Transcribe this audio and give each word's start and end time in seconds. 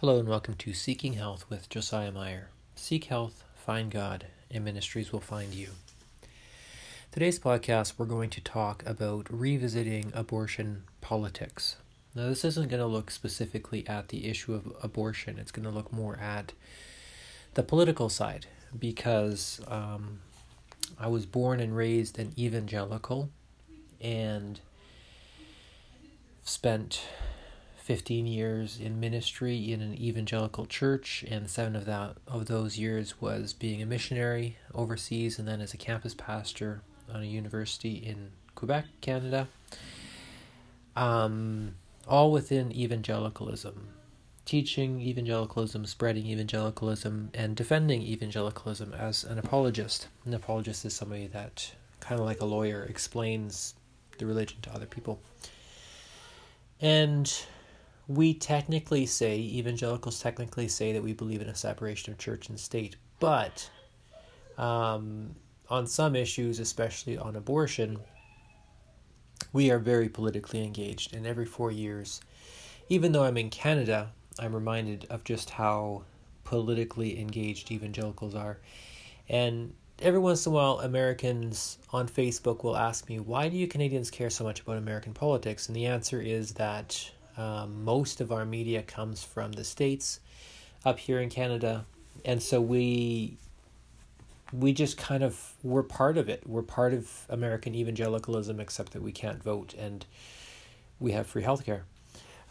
Hello 0.00 0.18
and 0.20 0.28
welcome 0.28 0.52
to 0.56 0.74
Seeking 0.74 1.14
Health 1.14 1.46
with 1.48 1.70
Josiah 1.70 2.12
Meyer. 2.12 2.50
Seek 2.74 3.04
health, 3.04 3.42
find 3.54 3.90
God, 3.90 4.26
and 4.50 4.62
ministries 4.62 5.10
will 5.10 5.22
find 5.22 5.54
you. 5.54 5.70
Today's 7.10 7.38
podcast, 7.38 7.94
we're 7.96 8.04
going 8.04 8.28
to 8.28 8.42
talk 8.42 8.84
about 8.84 9.26
revisiting 9.30 10.12
abortion 10.14 10.82
politics. 11.00 11.76
Now, 12.14 12.28
this 12.28 12.44
isn't 12.44 12.68
going 12.68 12.82
to 12.82 12.86
look 12.86 13.10
specifically 13.10 13.88
at 13.88 14.08
the 14.08 14.28
issue 14.28 14.52
of 14.52 14.70
abortion, 14.82 15.38
it's 15.38 15.50
going 15.50 15.64
to 15.64 15.70
look 15.70 15.90
more 15.90 16.18
at 16.18 16.52
the 17.54 17.62
political 17.62 18.10
side 18.10 18.44
because 18.78 19.62
um, 19.66 20.20
I 21.00 21.06
was 21.06 21.24
born 21.24 21.58
and 21.58 21.74
raised 21.74 22.18
an 22.18 22.34
evangelical 22.36 23.30
and 23.98 24.60
spent 26.44 27.00
15 27.86 28.26
years 28.26 28.80
in 28.80 28.98
ministry 28.98 29.72
in 29.72 29.80
an 29.80 29.94
evangelical 29.94 30.66
church, 30.66 31.24
and 31.30 31.48
seven 31.48 31.76
of 31.76 31.84
that 31.84 32.16
of 32.26 32.46
those 32.46 32.76
years 32.76 33.20
was 33.20 33.52
being 33.52 33.80
a 33.80 33.86
missionary 33.86 34.58
overseas, 34.74 35.38
and 35.38 35.46
then 35.46 35.60
as 35.60 35.72
a 35.72 35.76
campus 35.76 36.12
pastor 36.12 36.82
on 37.14 37.22
a 37.22 37.26
university 37.26 37.92
in 37.92 38.32
Quebec, 38.56 38.86
Canada. 39.00 39.46
Um, 40.96 41.76
all 42.08 42.32
within 42.32 42.72
evangelicalism, 42.72 43.86
teaching 44.44 45.00
evangelicalism, 45.00 45.86
spreading 45.86 46.26
evangelicalism, 46.26 47.30
and 47.34 47.54
defending 47.54 48.02
evangelicalism 48.02 48.94
as 48.94 49.22
an 49.22 49.38
apologist. 49.38 50.08
An 50.24 50.34
apologist 50.34 50.84
is 50.84 50.92
somebody 50.92 51.28
that, 51.28 51.70
kind 52.00 52.20
of 52.20 52.26
like 52.26 52.40
a 52.40 52.46
lawyer, 52.46 52.82
explains 52.82 53.74
the 54.18 54.26
religion 54.26 54.58
to 54.62 54.74
other 54.74 54.86
people. 54.86 55.20
And 56.80 57.32
we 58.08 58.34
technically 58.34 59.06
say, 59.06 59.38
evangelicals 59.38 60.20
technically 60.20 60.68
say 60.68 60.92
that 60.92 61.02
we 61.02 61.12
believe 61.12 61.40
in 61.40 61.48
a 61.48 61.54
separation 61.54 62.12
of 62.12 62.18
church 62.18 62.48
and 62.48 62.58
state, 62.58 62.96
but 63.18 63.68
um, 64.58 65.34
on 65.68 65.86
some 65.86 66.14
issues, 66.14 66.60
especially 66.60 67.18
on 67.18 67.36
abortion, 67.36 67.98
we 69.52 69.70
are 69.70 69.78
very 69.78 70.08
politically 70.08 70.62
engaged. 70.62 71.14
And 71.14 71.26
every 71.26 71.46
four 71.46 71.70
years, 71.72 72.20
even 72.88 73.12
though 73.12 73.24
I'm 73.24 73.36
in 73.36 73.50
Canada, 73.50 74.12
I'm 74.38 74.54
reminded 74.54 75.06
of 75.10 75.24
just 75.24 75.50
how 75.50 76.02
politically 76.44 77.18
engaged 77.18 77.70
evangelicals 77.70 78.34
are. 78.34 78.58
And 79.28 79.74
every 79.98 80.20
once 80.20 80.46
in 80.46 80.52
a 80.52 80.54
while, 80.54 80.80
Americans 80.80 81.78
on 81.90 82.08
Facebook 82.08 82.62
will 82.62 82.76
ask 82.76 83.08
me, 83.08 83.18
Why 83.18 83.48
do 83.48 83.56
you 83.56 83.66
Canadians 83.66 84.10
care 84.10 84.30
so 84.30 84.44
much 84.44 84.60
about 84.60 84.76
American 84.76 85.14
politics? 85.14 85.66
And 85.66 85.74
the 85.74 85.86
answer 85.86 86.20
is 86.20 86.52
that 86.52 87.10
um, 87.36 87.84
most 87.84 88.20
of 88.20 88.32
our 88.32 88.44
media 88.44 88.82
comes 88.82 89.22
from 89.22 89.52
the 89.52 89.64
states 89.64 90.20
up 90.84 90.98
here 90.98 91.20
in 91.20 91.28
Canada, 91.28 91.84
and 92.24 92.42
so 92.42 92.60
we 92.60 93.36
we 94.52 94.72
just 94.72 94.96
kind 94.96 95.22
of 95.22 95.54
we're 95.62 95.82
part 95.82 96.16
of 96.16 96.28
it. 96.28 96.42
We're 96.46 96.62
part 96.62 96.94
of 96.94 97.26
American 97.28 97.74
evangelicalism, 97.74 98.60
except 98.60 98.92
that 98.92 99.02
we 99.02 99.12
can't 99.12 99.42
vote 99.42 99.74
and 99.78 100.06
we 101.00 101.12
have 101.12 101.26
free 101.26 101.42
healthcare. 101.42 101.82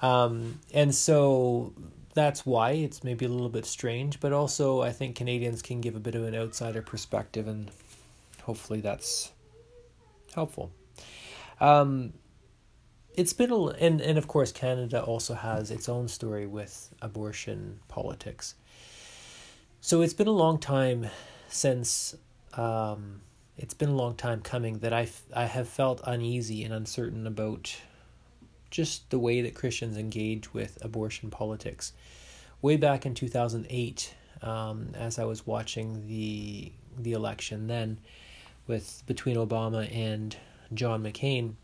Um, 0.02 0.60
and 0.74 0.94
so 0.94 1.74
that's 2.14 2.46
why 2.46 2.72
it's 2.72 3.04
maybe 3.04 3.26
a 3.26 3.30
little 3.30 3.50
bit 3.50 3.66
strange, 3.66 4.20
but 4.20 4.34
also 4.34 4.82
I 4.82 4.92
think 4.92 5.16
Canadians 5.16 5.62
can 5.62 5.82
give 5.82 5.96
a 5.96 6.00
bit 6.00 6.16
of 6.16 6.24
an 6.24 6.36
outsider 6.36 6.82
perspective, 6.82 7.48
and 7.48 7.72
hopefully 8.44 8.82
that's 8.82 9.32
helpful. 10.34 10.72
Um, 11.60 12.14
it's 13.18 13.34
been 13.34 13.52
a 13.52 13.66
and 13.66 14.02
and 14.02 14.18
of 14.18 14.28
course 14.28 14.52
Canada 14.52 15.02
also 15.02 15.34
has 15.34 15.72
its 15.72 15.90
own 15.90 16.08
story 16.08 16.48
with 16.48 16.94
abortion 17.02 17.80
politics. 17.88 18.56
So 19.82 20.02
it's 20.02 20.14
been 20.14 20.28
a 20.28 20.32
long 20.32 20.58
time 20.58 21.08
since 21.48 22.16
um, 22.54 23.22
it's 23.58 23.74
been 23.74 23.90
a 23.90 23.96
long 23.96 24.16
time 24.16 24.42
coming 24.42 24.80
that 24.80 24.94
I 24.94 25.08
I 25.34 25.46
have 25.46 25.68
felt 25.68 26.02
uneasy 26.06 26.64
and 26.64 26.74
uncertain 26.74 27.28
about 27.28 27.76
just 28.72 29.10
the 29.10 29.20
way 29.20 29.42
that 29.42 29.56
Christians 29.56 29.98
engage 29.98 30.54
with 30.54 30.78
abortion 30.82 31.30
politics. 31.30 31.94
Way 32.62 32.78
back 32.78 33.06
in 33.06 33.14
two 33.14 33.30
thousand 33.30 33.68
eight, 33.70 34.14
um, 34.42 34.90
as 34.96 35.20
I 35.20 35.26
was 35.26 35.46
watching 35.46 36.08
the 36.08 36.72
the 36.98 37.14
election 37.14 37.68
then, 37.68 38.00
with 38.68 39.04
between 39.06 39.36
Obama 39.36 39.94
and 39.96 40.36
John 40.74 41.04
McCain 41.04 41.56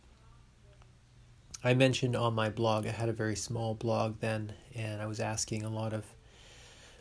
I 1.63 1.73
mentioned 1.73 2.15
on 2.15 2.33
my 2.33 2.49
blog, 2.49 2.87
I 2.87 2.91
had 2.91 3.09
a 3.09 3.13
very 3.13 3.35
small 3.35 3.75
blog 3.75 4.19
then, 4.19 4.53
and 4.75 5.01
I 5.01 5.05
was 5.05 5.19
asking 5.19 5.63
a 5.63 5.69
lot 5.69 5.93
of 5.93 6.05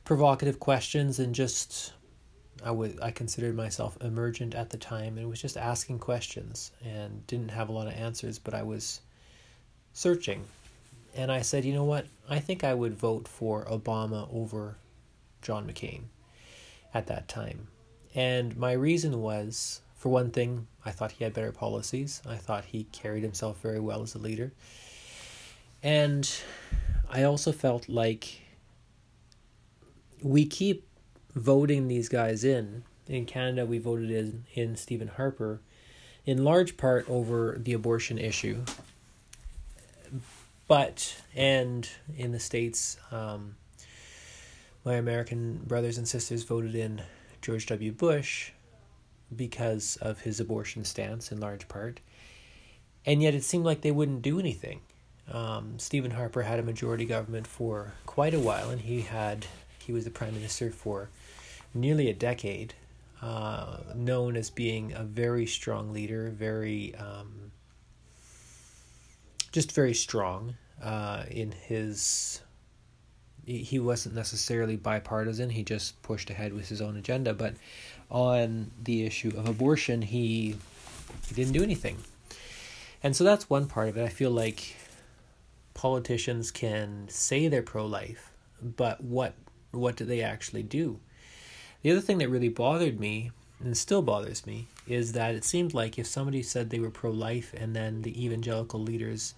provocative 0.04 0.58
questions 0.60 1.18
and 1.18 1.34
just 1.34 1.92
I 2.64 2.70
would 2.70 2.98
I 3.00 3.10
considered 3.10 3.54
myself 3.54 3.96
emergent 4.02 4.54
at 4.54 4.70
the 4.70 4.76
time 4.76 5.16
and 5.16 5.28
was 5.28 5.40
just 5.40 5.56
asking 5.56 5.98
questions 5.98 6.72
and 6.84 7.26
didn't 7.26 7.50
have 7.50 7.68
a 7.68 7.72
lot 7.72 7.86
of 7.86 7.94
answers, 7.94 8.38
but 8.38 8.54
I 8.54 8.62
was 8.62 9.00
searching. 9.92 10.44
And 11.14 11.32
I 11.32 11.42
said, 11.42 11.64
you 11.64 11.72
know 11.72 11.84
what? 11.84 12.06
I 12.28 12.38
think 12.38 12.62
I 12.62 12.74
would 12.74 12.94
vote 12.94 13.26
for 13.26 13.64
Obama 13.64 14.28
over 14.32 14.76
John 15.42 15.66
McCain 15.66 16.02
at 16.94 17.06
that 17.06 17.28
time. 17.28 17.68
And 18.14 18.56
my 18.56 18.72
reason 18.72 19.20
was 19.20 19.80
for 20.00 20.08
one 20.08 20.30
thing, 20.30 20.66
I 20.82 20.92
thought 20.92 21.12
he 21.12 21.24
had 21.24 21.34
better 21.34 21.52
policies. 21.52 22.22
I 22.26 22.36
thought 22.36 22.64
he 22.64 22.84
carried 22.84 23.22
himself 23.22 23.60
very 23.60 23.78
well 23.78 24.00
as 24.00 24.14
a 24.14 24.18
leader. 24.18 24.50
And 25.82 26.28
I 27.10 27.24
also 27.24 27.52
felt 27.52 27.86
like 27.86 28.40
we 30.22 30.46
keep 30.46 30.86
voting 31.34 31.88
these 31.88 32.08
guys 32.08 32.44
in. 32.44 32.84
In 33.08 33.26
Canada, 33.26 33.66
we 33.66 33.76
voted 33.76 34.10
in, 34.10 34.44
in 34.54 34.74
Stephen 34.74 35.08
Harper 35.08 35.60
in 36.24 36.44
large 36.44 36.78
part 36.78 37.04
over 37.06 37.58
the 37.60 37.74
abortion 37.74 38.16
issue. 38.16 38.64
But, 40.66 41.20
and 41.36 41.86
in 42.16 42.32
the 42.32 42.40
States, 42.40 42.96
um, 43.12 43.56
my 44.82 44.94
American 44.94 45.58
brothers 45.66 45.98
and 45.98 46.08
sisters 46.08 46.42
voted 46.42 46.74
in 46.74 47.02
George 47.42 47.66
W. 47.66 47.92
Bush 47.92 48.52
because 49.34 49.96
of 49.96 50.20
his 50.20 50.40
abortion 50.40 50.84
stance 50.84 51.30
in 51.30 51.40
large 51.40 51.68
part. 51.68 52.00
And 53.06 53.22
yet 53.22 53.34
it 53.34 53.44
seemed 53.44 53.64
like 53.64 53.80
they 53.80 53.90
wouldn't 53.90 54.22
do 54.22 54.38
anything. 54.38 54.80
Um, 55.30 55.78
Stephen 55.78 56.10
Harper 56.10 56.42
had 56.42 56.58
a 56.58 56.62
majority 56.62 57.04
government 57.04 57.46
for 57.46 57.92
quite 58.06 58.34
a 58.34 58.40
while, 58.40 58.70
and 58.70 58.80
he 58.80 59.02
had 59.02 59.46
he 59.78 59.92
was 59.92 60.04
the 60.04 60.10
prime 60.10 60.34
minister 60.34 60.70
for 60.70 61.08
nearly 61.72 62.10
a 62.10 62.14
decade, 62.14 62.74
uh, 63.22 63.78
known 63.94 64.36
as 64.36 64.50
being 64.50 64.92
a 64.92 65.02
very 65.02 65.46
strong 65.46 65.92
leader, 65.92 66.30
very 66.30 66.94
um, 66.96 67.52
just 69.52 69.72
very 69.72 69.94
strong 69.94 70.54
uh, 70.82 71.24
in 71.30 71.52
his. 71.52 72.40
He 73.46 73.78
wasn't 73.78 74.14
necessarily 74.14 74.76
bipartisan. 74.76 75.50
He 75.50 75.64
just 75.64 76.00
pushed 76.02 76.30
ahead 76.30 76.52
with 76.52 76.68
his 76.68 76.80
own 76.80 76.96
agenda, 76.96 77.34
but 77.34 77.54
on 78.10 78.70
the 78.82 79.06
issue 79.06 79.32
of 79.36 79.48
abortion, 79.48 80.02
he, 80.02 80.56
he 81.28 81.34
didn't 81.34 81.52
do 81.52 81.62
anything. 81.62 81.96
And 83.02 83.16
so 83.16 83.24
that's 83.24 83.48
one 83.48 83.66
part 83.66 83.88
of 83.88 83.96
it. 83.96 84.04
I 84.04 84.08
feel 84.08 84.30
like 84.30 84.76
politicians 85.74 86.50
can 86.50 87.06
say 87.08 87.48
they're 87.48 87.62
pro 87.62 87.86
life, 87.86 88.32
but 88.60 89.02
what 89.02 89.34
what 89.70 89.96
do 89.96 90.04
they 90.04 90.20
actually 90.20 90.64
do? 90.64 90.98
The 91.82 91.92
other 91.92 92.00
thing 92.00 92.18
that 92.18 92.28
really 92.28 92.48
bothered 92.48 92.98
me 92.98 93.30
and 93.60 93.76
still 93.76 94.02
bothers 94.02 94.46
me 94.46 94.66
is 94.86 95.12
that 95.12 95.34
it 95.34 95.44
seemed 95.44 95.72
like 95.72 95.98
if 95.98 96.06
somebody 96.06 96.42
said 96.42 96.70
they 96.70 96.80
were 96.80 96.90
pro 96.90 97.10
life 97.10 97.54
and 97.56 97.74
then 97.74 98.02
the 98.02 98.24
evangelical 98.24 98.80
leaders 98.80 99.34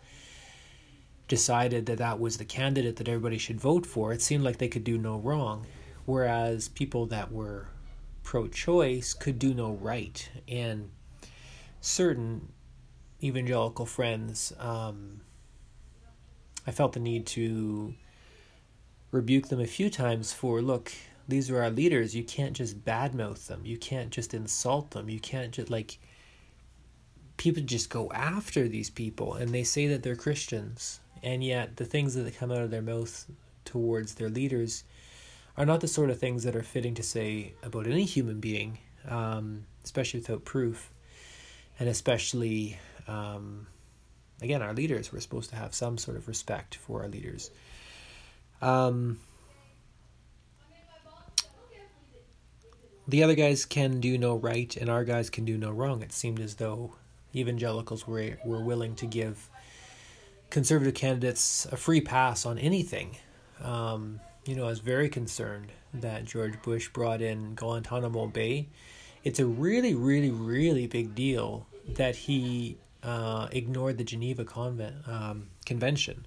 decided 1.29 1.87
that 1.87 1.99
that 1.99 2.19
was 2.19 2.39
the 2.39 2.45
candidate 2.45 2.97
that 2.97 3.09
everybody 3.09 3.39
should 3.39 3.61
vote 3.61 3.87
for, 3.87 4.13
it 4.13 4.23
seemed 4.23 4.43
like 4.43 4.59
they 4.59 4.69
could 4.69 4.85
do 4.85 4.99
no 4.99 5.19
wrong. 5.19 5.67
Whereas 6.05 6.69
people 6.69 7.07
that 7.07 7.31
were 7.31 7.69
pro 8.23 8.49
choice 8.49 9.15
could 9.15 9.39
do 9.39 9.55
no 9.55 9.73
right. 9.73 10.29
And 10.49 10.91
certain 11.81 12.53
evangelical 13.23 13.87
friends, 13.87 14.53
um, 14.59 15.21
I 16.67 16.71
felt 16.71 16.93
the 16.93 17.01
need 17.01 17.27
to 17.29 17.95
rebuke 19.11 19.49
them 19.49 19.61
a 19.61 19.67
few 19.67 19.91
times 19.91 20.33
for 20.33 20.63
look, 20.63 20.93
these 21.29 21.51
are 21.51 21.63
our 21.63 21.71
leaders. 21.71 22.15
You 22.15 22.25
can't 22.25 22.55
just 22.55 22.85
badmouth 22.85 23.47
them. 23.47 23.63
You 23.65 23.79
can't 23.79 24.11
just 24.11 24.35
insult 24.35 24.91
them. 24.91 25.09
You 25.09 25.21
can't 25.21 25.53
just 25.53 25.71
like 25.71 25.99
people 27.37 27.63
just 27.63 27.91
go 27.91 28.11
after 28.13 28.69
these 28.69 28.91
people 28.91 29.35
and 29.35 29.51
they 29.51 29.65
say 29.65 29.87
that 29.89 30.03
they're 30.03 30.17
Christians. 30.17 31.01
And 31.23 31.45
yet 31.45 31.77
the 31.77 31.85
things 31.85 32.15
that 32.15 32.37
come 32.37 32.51
out 32.51 32.63
of 32.63 32.71
their 32.71 32.83
mouth 32.83 33.27
towards 33.65 34.15
their 34.15 34.29
leaders 34.29 34.85
are 35.63 35.67
not 35.67 35.81
the 35.81 35.87
sort 35.87 36.11
of 36.11 36.19
things 36.19 36.43
that 36.43 36.57
are 36.57 36.63
fitting 36.65 36.93
to 36.93 37.05
say 37.05 37.55
about 37.63 37.87
any 37.87 38.03
human 38.03 38.41
being, 38.41 38.79
um, 39.09 39.65
especially 39.85 40.19
without 40.19 40.45
proof, 40.45 40.91
and 41.79 41.89
especially, 41.89 42.81
um, 43.07 43.69
again, 44.41 44.61
our 44.61 44.75
leaders. 44.75 45.13
We're 45.13 45.21
supposed 45.21 45.51
to 45.51 45.57
have 45.57 45.73
some 45.73 45.99
sort 45.99 46.17
of 46.17 46.27
respect 46.27 46.75
for 46.75 47.03
our 47.03 47.09
leaders. 47.09 47.53
Um, 48.61 49.21
the 53.07 53.23
other 53.23 53.37
guys 53.37 53.65
can 53.65 54.01
do 54.01 54.19
no 54.19 54.35
right, 54.35 54.77
and 54.77 54.91
our 54.91 55.05
guys 55.05 55.31
can 55.31 55.45
do 55.45 55.57
no 55.57 55.71
wrong. 55.71 56.03
It 56.03 56.13
seemed 56.13 56.41
as 56.41 56.57
though 56.57 56.95
evangelicals 57.37 58.05
were 58.05 58.37
were 58.45 58.65
willing 58.65 58.97
to 58.97 59.07
give 59.07 59.49
conservative 60.51 60.95
candidates 60.95 61.67
a 61.67 61.77
free 61.77 62.01
pass 62.01 62.45
on 62.45 62.59
anything. 62.59 63.17
Um, 63.63 64.19
you 64.45 64.57
know, 64.57 64.65
I 64.65 64.69
was 64.69 64.81
very 64.81 65.09
concerned 65.09 65.73
that 65.95 66.25
George 66.25 66.61
Bush 66.63 66.89
brought 66.89 67.23
in 67.23 67.55
Guantanamo 67.55 68.27
Bay. 68.27 68.69
It's 69.23 69.39
a 69.39 69.47
really, 69.47 69.95
really, 69.95 70.31
really 70.31 70.87
big 70.87 71.15
deal 71.15 71.67
that 71.87 72.17
he 72.17 72.77
uh, 73.03 73.49
ignored 73.53 73.99
the 73.99 74.05
Geneva 74.05 74.45
Convent, 74.45 74.97
um, 75.07 75.49
Convention. 75.65 76.27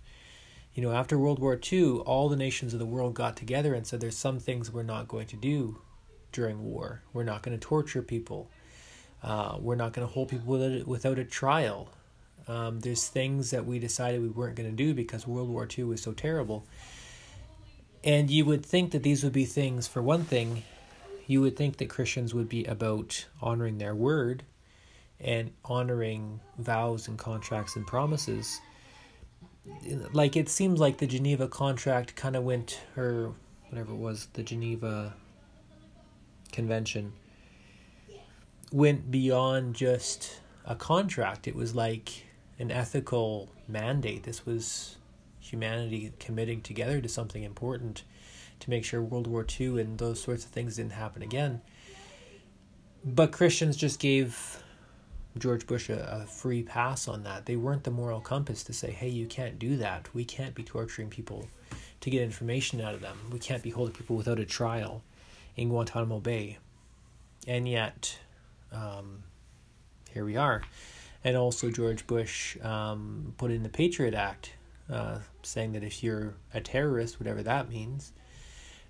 You 0.73 0.83
know, 0.83 0.91
after 0.91 1.17
World 1.17 1.39
War 1.39 1.59
II, 1.71 1.97
all 2.00 2.29
the 2.29 2.35
nations 2.35 2.73
of 2.73 2.79
the 2.79 2.85
world 2.85 3.13
got 3.15 3.35
together 3.35 3.73
and 3.73 3.85
said 3.85 4.00
there's 4.00 4.18
some 4.18 4.39
things 4.39 4.71
we're 4.71 4.83
not 4.83 5.07
going 5.07 5.27
to 5.27 5.35
do 5.35 5.81
during 6.31 6.63
war. 6.63 7.01
We're 7.13 7.23
not 7.23 7.44
going 7.44 7.57
to 7.57 7.65
torture 7.65 8.01
people. 8.01 8.50
Uh, 9.23 9.57
we're 9.59 9.75
not 9.75 9.94
going 9.94 10.07
to 10.07 10.13
hold 10.13 10.29
people 10.29 10.47
without 10.47 10.81
a, 10.81 10.83
without 10.85 11.19
a 11.19 11.25
trial. 11.25 11.89
Um, 12.47 12.79
there's 12.81 13.07
things 13.07 13.51
that 13.51 13.65
we 13.65 13.79
decided 13.79 14.21
we 14.21 14.27
weren't 14.27 14.56
going 14.56 14.69
to 14.69 14.75
do 14.75 14.94
because 14.94 15.25
World 15.25 15.50
War 15.50 15.68
II 15.77 15.85
was 15.85 16.01
so 16.01 16.11
terrible. 16.11 16.65
And 18.06 18.30
you 18.30 18.46
would 18.46 18.63
think 18.63 18.92
that 18.92 19.02
these 19.02 19.24
would 19.24 19.34
be 19.34 19.46
things, 19.46 19.88
for 19.88 20.02
one 20.02 20.24
thing, 20.24 20.63
you 21.25 21.42
would 21.42 21.57
think 21.57 21.78
that 21.78 21.90
Christians 21.90 22.36
would 22.36 22.48
be 22.48 22.63
about 22.66 23.25
honoring 23.42 23.80
their 23.80 23.96
word 23.96 24.44
and 25.19 25.52
honoring 25.66 26.40
vows 26.60 27.07
and 27.07 27.18
contracts 27.18 27.75
and 27.75 27.88
promises. 27.88 28.62
Like 30.13 30.36
it 30.36 30.50
seems 30.50 30.80
like 30.80 30.98
the 30.98 31.07
Geneva 31.07 31.48
contract 31.48 32.16
kind 32.16 32.36
of 32.36 32.44
went, 32.44 32.80
or 32.96 33.34
whatever 33.69 33.94
it 33.94 33.98
was, 33.98 34.28
the 34.34 34.44
Geneva 34.44 35.16
Convention 36.52 37.13
went 38.72 39.10
beyond 39.10 39.74
just 39.74 40.42
a 40.66 40.75
contract. 40.75 41.48
It 41.48 41.56
was 41.56 41.74
like 41.74 42.28
an 42.60 42.69
ethical 42.69 43.50
mandate. 43.68 44.24
This 44.24 44.46
was 44.46 44.98
humanity 45.50 46.12
committing 46.19 46.62
together 46.62 47.01
to 47.01 47.09
something 47.09 47.44
important 47.44 48.03
to 48.59 48.69
make 48.69 48.86
sure 48.86 49.01
World 49.01 49.27
War 49.27 49.45
II 49.59 49.80
and 49.81 49.97
those 49.97 50.21
sorts 50.21 50.45
of 50.45 50.51
things 50.51 50.77
didn't 50.77 50.94
happen 50.94 51.21
again. 51.21 51.62
But 53.03 53.31
Christians 53.31 53.77
just 53.77 54.00
gave 54.00 54.63
George 55.38 55.68
Bush 55.68 55.89
a, 55.89 56.21
a, 56.24 56.25
free 56.25 56.63
pass 56.63 57.07
on 57.07 57.24
that. 57.24 57.45
They 57.45 57.56
weren't 57.56 57.83
the 57.83 57.92
moral 57.92 58.21
compass 58.21 58.63
to 58.63 58.74
say, 58.74 58.92
hey, 58.92 59.09
you 59.09 59.27
can't 59.27 59.59
do 59.59 59.77
that. 59.77 60.07
We 60.13 60.24
can't 60.25 60.56
be 60.56 60.63
torturing 60.63 61.09
people 61.09 61.47
to 62.01 62.09
get 62.09 62.21
information 62.21 62.81
out 62.81 62.94
of 62.94 63.01
them. 63.01 63.18
We 63.31 63.39
can't 63.39 63.62
be 63.62 63.69
holding 63.69 63.94
people 63.94 64.15
without 64.15 64.39
a 64.39 64.45
trial 64.45 65.03
in 65.56 65.69
Guantanamo 65.69 66.19
Bay. 66.19 66.57
And 67.47 67.68
yet, 67.68 68.18
um, 68.71 69.24
here 70.12 70.25
we 70.25 70.38
are. 70.38 70.62
And 71.24 71.36
also, 71.36 71.69
George 71.69 72.07
Bush 72.07 72.57
um, 72.62 73.33
put 73.38 73.51
in 73.51 73.63
the 73.63 73.69
Patriot 73.69 74.13
Act, 74.13 74.53
uh, 74.91 75.17
saying 75.43 75.73
that 75.73 75.83
if 75.83 76.03
you're 76.03 76.35
a 76.53 76.61
terrorist, 76.61 77.19
whatever 77.19 77.43
that 77.43 77.69
means, 77.69 78.13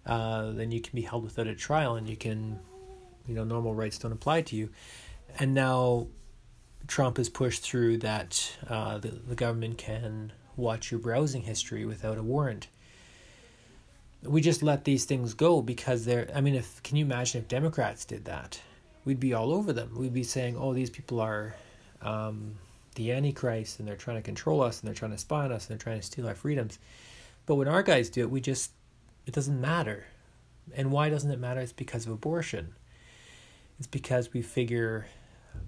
uh, 0.06 0.52
then 0.52 0.72
you 0.72 0.82
can 0.82 0.96
be 0.96 1.02
held 1.02 1.24
without 1.24 1.48
a 1.48 1.56
trial 1.56 1.96
and 1.96 2.10
you 2.10 2.16
can, 2.16 2.60
you 3.28 3.34
know, 3.34 3.44
normal 3.44 3.74
rights 3.74 3.98
don't 3.98 4.12
apply 4.12 4.42
to 4.42 4.56
you. 4.56 4.70
And 5.40 5.54
now 5.54 6.08
Trump 6.88 7.18
has 7.18 7.30
pushed 7.30 7.64
through 7.64 7.98
that 8.00 8.58
uh, 8.68 8.98
the, 9.00 9.10
the 9.10 9.36
government 9.36 9.78
can 9.78 10.32
watch 10.56 10.92
your 10.92 11.00
browsing 11.00 11.42
history 11.42 11.86
without 11.86 12.18
a 12.18 12.24
warrant. 12.24 12.68
We 14.24 14.42
just 14.42 14.64
let 14.64 14.86
these 14.86 15.06
things 15.06 15.34
go 15.34 15.62
because 15.62 16.06
they're, 16.06 16.30
I 16.34 16.42
mean, 16.42 16.56
if, 16.56 16.82
can 16.84 16.98
you 16.98 17.06
imagine 17.06 17.42
if 17.42 17.48
Democrats 17.48 18.06
did 18.06 18.26
that? 18.26 18.60
We'd 19.04 19.20
be 19.20 19.34
all 19.34 19.54
over 19.54 19.72
them. 19.72 19.92
We'd 19.96 20.14
be 20.14 20.24
saying, 20.24 20.58
oh, 20.58 20.74
these 20.74 20.90
people 20.90 21.20
are 21.20 21.56
um, 22.02 22.56
the 22.96 23.12
Antichrist 23.12 23.80
and 23.80 23.88
they're 23.88 23.96
trying 23.96 24.18
to 24.18 24.22
control 24.22 24.62
us 24.62 24.80
and 24.80 24.88
they're 24.88 24.96
trying 24.96 25.12
to 25.12 25.18
spy 25.18 25.46
on 25.46 25.52
us 25.52 25.68
and 25.68 25.72
they're 25.72 25.84
trying 25.84 26.00
to 26.00 26.06
steal 26.06 26.28
our 26.28 26.36
freedoms. 26.36 26.80
But 27.46 27.56
when 27.56 27.68
our 27.68 27.84
guys 27.84 28.10
do 28.10 28.22
it, 28.22 28.32
we 28.32 28.42
just, 28.42 28.72
it 29.26 29.34
doesn't 29.34 29.60
matter. 29.60 30.06
And 30.76 30.92
why 30.92 31.10
doesn't 31.10 31.30
it 31.30 31.40
matter? 31.40 31.62
It's 31.62 31.72
because 31.72 32.06
of 32.06 32.12
abortion. 32.12 32.74
It's 33.78 33.88
because 33.88 34.34
we 34.34 34.42
figure, 34.42 35.06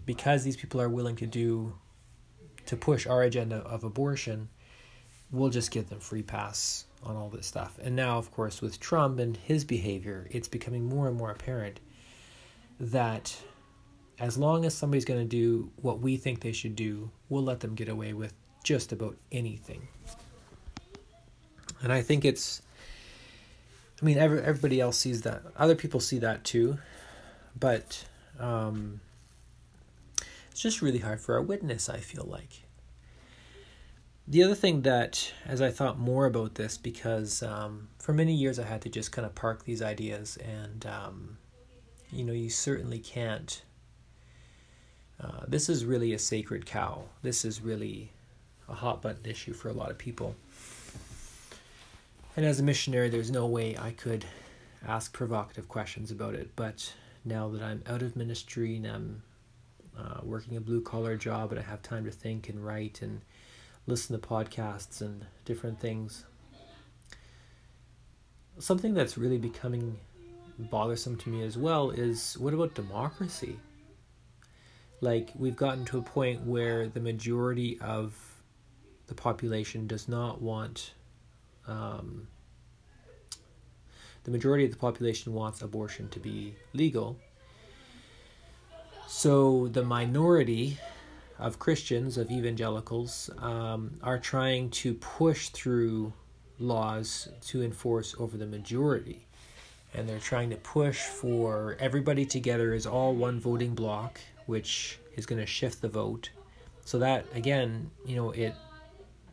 because 0.05 0.43
these 0.43 0.57
people 0.57 0.81
are 0.81 0.89
willing 0.89 1.17
to 1.17 1.27
do, 1.27 1.75
to 2.65 2.75
push 2.75 3.05
our 3.05 3.21
agenda 3.23 3.57
of 3.57 3.83
abortion, 3.83 4.49
we'll 5.31 5.49
just 5.49 5.71
give 5.71 5.89
them 5.89 5.99
free 5.99 6.23
pass 6.23 6.85
on 7.03 7.15
all 7.15 7.29
this 7.29 7.45
stuff. 7.45 7.77
And 7.81 7.95
now, 7.95 8.17
of 8.17 8.31
course, 8.31 8.61
with 8.61 8.79
Trump 8.79 9.19
and 9.19 9.37
his 9.37 9.63
behavior, 9.63 10.27
it's 10.31 10.47
becoming 10.47 10.85
more 10.85 11.07
and 11.07 11.17
more 11.17 11.31
apparent 11.31 11.79
that 12.79 13.35
as 14.19 14.37
long 14.37 14.65
as 14.65 14.73
somebody's 14.73 15.05
going 15.05 15.19
to 15.19 15.25
do 15.25 15.69
what 15.81 15.99
we 15.99 16.17
think 16.17 16.41
they 16.41 16.51
should 16.51 16.75
do, 16.75 17.11
we'll 17.29 17.43
let 17.43 17.59
them 17.59 17.75
get 17.75 17.89
away 17.89 18.13
with 18.13 18.33
just 18.63 18.91
about 18.91 19.15
anything. 19.31 19.87
And 21.81 21.93
I 21.93 22.01
think 22.01 22.25
it's, 22.25 22.61
I 24.01 24.05
mean, 24.05 24.17
every, 24.17 24.41
everybody 24.41 24.81
else 24.81 24.97
sees 24.97 25.21
that. 25.21 25.43
Other 25.55 25.75
people 25.75 25.99
see 25.99 26.19
that 26.19 26.43
too. 26.43 26.77
But 27.59 28.05
um, 28.39 29.01
it's 30.51 30.61
just 30.61 30.81
really 30.81 30.99
hard 30.99 31.19
for 31.21 31.35
our 31.35 31.41
witness, 31.41 31.89
I 31.89 31.97
feel 31.97 32.25
like. 32.25 32.63
The 34.27 34.43
other 34.43 34.55
thing 34.55 34.81
that, 34.81 35.31
as 35.45 35.61
I 35.61 35.71
thought 35.71 35.97
more 35.97 36.25
about 36.25 36.55
this, 36.55 36.77
because 36.77 37.41
um, 37.41 37.87
for 37.99 38.13
many 38.13 38.33
years 38.33 38.59
I 38.59 38.65
had 38.65 38.81
to 38.81 38.89
just 38.89 39.11
kind 39.11 39.25
of 39.25 39.33
park 39.35 39.63
these 39.63 39.81
ideas, 39.81 40.37
and 40.37 40.85
um, 40.85 41.37
you 42.11 42.25
know, 42.25 42.33
you 42.33 42.49
certainly 42.49 42.99
can't 42.99 43.61
uh, 45.21 45.41
this 45.47 45.69
is 45.69 45.85
really 45.85 46.13
a 46.13 46.19
sacred 46.19 46.65
cow. 46.65 47.03
This 47.23 47.43
is 47.43 47.61
really 47.61 48.11
a 48.69 48.73
hot 48.73 49.01
button 49.01 49.25
issue 49.25 49.53
for 49.53 49.69
a 49.69 49.73
lot 49.73 49.89
of 49.89 49.97
people. 49.97 50.35
And 52.35 52.45
as 52.45 52.59
a 52.59 52.63
missionary, 52.63 53.09
there's 53.09 53.31
no 53.31 53.47
way 53.47 53.75
I 53.77 53.91
could 53.91 54.25
ask 54.87 55.11
provocative 55.11 55.67
questions 55.67 56.11
about 56.11 56.35
it. 56.35 56.51
But 56.55 56.93
now 57.25 57.49
that 57.49 57.63
I'm 57.63 57.83
out 57.87 58.03
of 58.03 58.15
ministry 58.15 58.75
and 58.75 58.85
I'm 58.85 59.23
uh, 59.97 60.19
working 60.23 60.55
a 60.55 60.61
blue 60.61 60.81
collar 60.81 61.17
job 61.17 61.51
and 61.51 61.59
I 61.59 61.63
have 61.63 61.81
time 61.81 62.05
to 62.05 62.11
think 62.11 62.49
and 62.49 62.63
write 62.63 63.01
and 63.01 63.21
listen 63.87 64.19
to 64.19 64.27
podcasts 64.27 65.01
and 65.01 65.25
different 65.45 65.79
things, 65.79 66.25
something 68.59 68.93
that's 68.93 69.17
really 69.17 69.37
becoming 69.39 69.97
bothersome 70.59 71.15
to 71.17 71.29
me 71.29 71.43
as 71.43 71.57
well 71.57 71.89
is 71.91 72.37
what 72.37 72.53
about 72.53 72.75
democracy? 72.75 73.57
Like 75.01 75.31
we've 75.35 75.55
gotten 75.55 75.85
to 75.85 75.97
a 75.97 76.01
point 76.01 76.41
where 76.41 76.87
the 76.87 76.99
majority 76.99 77.79
of 77.79 78.15
the 79.07 79.13
population 79.13 79.87
does 79.87 80.07
not 80.07 80.41
want 80.41 80.93
um, 81.67 82.27
the 84.23 84.31
majority 84.31 84.65
of 84.65 84.71
the 84.71 84.77
population 84.77 85.33
wants 85.33 85.61
abortion 85.61 86.09
to 86.09 86.19
be 86.19 86.53
legal. 86.73 87.17
So 89.07 89.69
the 89.69 89.83
minority 89.83 90.77
of 91.39 91.59
christians 91.59 92.17
of 92.17 92.31
evangelicals 92.31 93.29
um, 93.37 93.97
are 94.01 94.17
trying 94.17 94.69
to 94.71 94.95
push 94.95 95.49
through 95.49 96.11
laws 96.59 97.29
to 97.41 97.61
enforce 97.63 98.15
over 98.19 98.35
the 98.37 98.47
majority. 98.47 99.25
And 99.93 100.09
they're 100.09 100.19
trying 100.19 100.49
to 100.49 100.57
push 100.57 100.99
for 101.03 101.77
everybody 101.79 102.25
together 102.25 102.73
as 102.73 102.85
all 102.85 103.13
one 103.13 103.39
voting 103.39 103.75
block 103.75 104.19
which 104.47 104.99
is 105.15 105.25
going 105.25 105.39
to 105.39 105.45
shift 105.45 105.81
the 105.81 105.87
vote. 105.87 106.31
So 106.83 106.99
that 106.99 107.25
again, 107.35 107.91
you 108.05 108.15
know, 108.15 108.31
it 108.31 108.55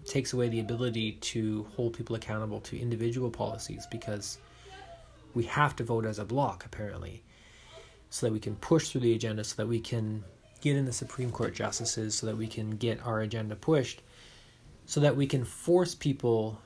takes 0.04 0.32
away 0.32 0.48
the 0.48 0.60
ability 0.60 1.12
to 1.12 1.66
hold 1.74 1.96
people 1.96 2.14
accountable 2.14 2.60
to 2.60 2.78
individual 2.78 3.30
policies 3.30 3.86
because 3.90 4.38
we 5.34 5.44
have 5.44 5.74
to 5.76 5.84
vote 5.84 6.04
as 6.04 6.18
a 6.18 6.24
block 6.24 6.64
apparently 6.66 7.22
so 8.10 8.26
that 8.26 8.32
we 8.32 8.38
can 8.38 8.54
push 8.56 8.90
through 8.90 9.00
the 9.00 9.14
agenda 9.14 9.42
so 9.42 9.56
that 9.56 9.66
we 9.66 9.80
can 9.80 10.22
get 10.60 10.76
in 10.76 10.84
the 10.84 10.92
Supreme 10.92 11.30
Court 11.30 11.54
justices 11.54 12.14
so 12.14 12.26
that 12.26 12.36
we 12.36 12.46
can 12.46 12.70
get 12.76 13.04
our 13.04 13.20
agenda 13.20 13.56
pushed 13.56 14.02
so 14.86 15.00
that 15.00 15.16
we 15.16 15.26
can 15.26 15.44
force 15.44 15.94
people 15.94 16.60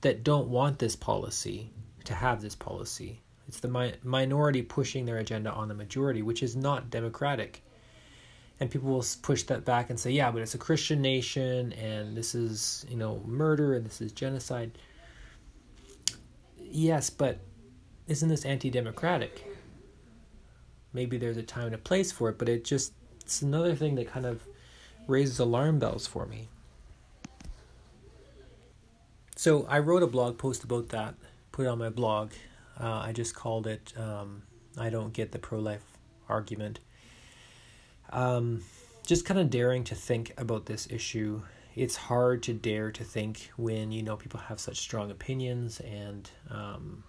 that 0.00 0.24
don't 0.24 0.48
want 0.48 0.78
this 0.78 0.96
policy 0.96 1.70
to 2.04 2.14
have 2.14 2.42
this 2.42 2.54
policy 2.54 3.20
it's 3.50 3.58
the 3.58 3.66
mi- 3.66 3.94
minority 4.04 4.62
pushing 4.62 5.04
their 5.04 5.18
agenda 5.18 5.50
on 5.50 5.66
the 5.66 5.74
majority, 5.74 6.22
which 6.22 6.40
is 6.40 6.54
not 6.54 6.88
democratic. 6.88 7.64
And 8.60 8.70
people 8.70 8.88
will 8.88 9.04
push 9.22 9.42
that 9.44 9.64
back 9.64 9.90
and 9.90 9.98
say, 9.98 10.12
yeah, 10.12 10.30
but 10.30 10.40
it's 10.40 10.54
a 10.54 10.58
Christian 10.58 11.02
nation 11.02 11.72
and 11.72 12.16
this 12.16 12.36
is, 12.36 12.86
you 12.88 12.96
know, 12.96 13.20
murder 13.26 13.74
and 13.74 13.84
this 13.84 14.00
is 14.00 14.12
genocide. 14.12 14.78
Yes, 16.60 17.10
but 17.10 17.40
isn't 18.06 18.28
this 18.28 18.44
anti 18.44 18.70
democratic? 18.70 19.44
Maybe 20.92 21.18
there's 21.18 21.36
a 21.36 21.42
time 21.42 21.66
and 21.66 21.74
a 21.74 21.78
place 21.78 22.12
for 22.12 22.28
it, 22.28 22.38
but 22.38 22.48
it 22.48 22.64
just, 22.64 22.92
it's 23.20 23.42
another 23.42 23.74
thing 23.74 23.96
that 23.96 24.06
kind 24.06 24.26
of 24.26 24.44
raises 25.08 25.40
alarm 25.40 25.80
bells 25.80 26.06
for 26.06 26.24
me. 26.24 26.46
So 29.34 29.66
I 29.68 29.80
wrote 29.80 30.04
a 30.04 30.06
blog 30.06 30.38
post 30.38 30.62
about 30.62 30.90
that, 30.90 31.16
put 31.50 31.66
it 31.66 31.68
on 31.68 31.78
my 31.78 31.88
blog, 31.88 32.30
uh, 32.80 33.02
I 33.04 33.12
just 33.12 33.34
called 33.34 33.66
it 33.66 33.92
um, 33.96 34.42
I 34.78 34.90
don't 34.90 35.12
get 35.12 35.32
the 35.32 35.38
pro 35.38 35.58
life 35.58 35.84
argument. 36.28 36.80
Um, 38.10 38.62
just 39.06 39.24
kind 39.24 39.40
of 39.40 39.50
daring 39.50 39.84
to 39.84 39.94
think 39.94 40.32
about 40.38 40.66
this 40.66 40.88
issue. 40.90 41.42
It's 41.76 41.96
hard 41.96 42.42
to 42.44 42.52
dare 42.52 42.90
to 42.92 43.04
think 43.04 43.50
when 43.56 43.92
you 43.92 44.02
know 44.02 44.16
people 44.16 44.40
have 44.40 44.60
such 44.60 44.78
strong 44.78 45.10
opinions 45.10 45.80
and 45.80 46.30
um, 46.50 47.04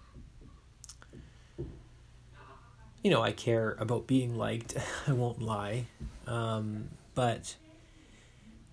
you 3.02 3.10
know 3.10 3.22
I 3.22 3.32
care 3.32 3.76
about 3.78 4.06
being 4.06 4.36
liked. 4.36 4.76
I 5.06 5.12
won't 5.12 5.40
lie, 5.40 5.86
um, 6.26 6.88
but 7.14 7.56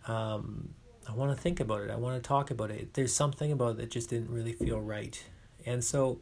um, 0.07 0.73
I 1.07 1.13
want 1.13 1.35
to 1.35 1.41
think 1.41 1.59
about 1.59 1.81
it. 1.81 1.89
I 1.89 1.95
want 1.95 2.21
to 2.21 2.27
talk 2.27 2.51
about 2.51 2.71
it. 2.71 2.93
There's 2.93 3.13
something 3.13 3.51
about 3.51 3.71
it 3.71 3.77
that 3.77 3.91
just 3.91 4.09
didn't 4.09 4.31
really 4.31 4.53
feel 4.53 4.79
right. 4.79 5.21
And 5.65 5.83
so 5.83 6.19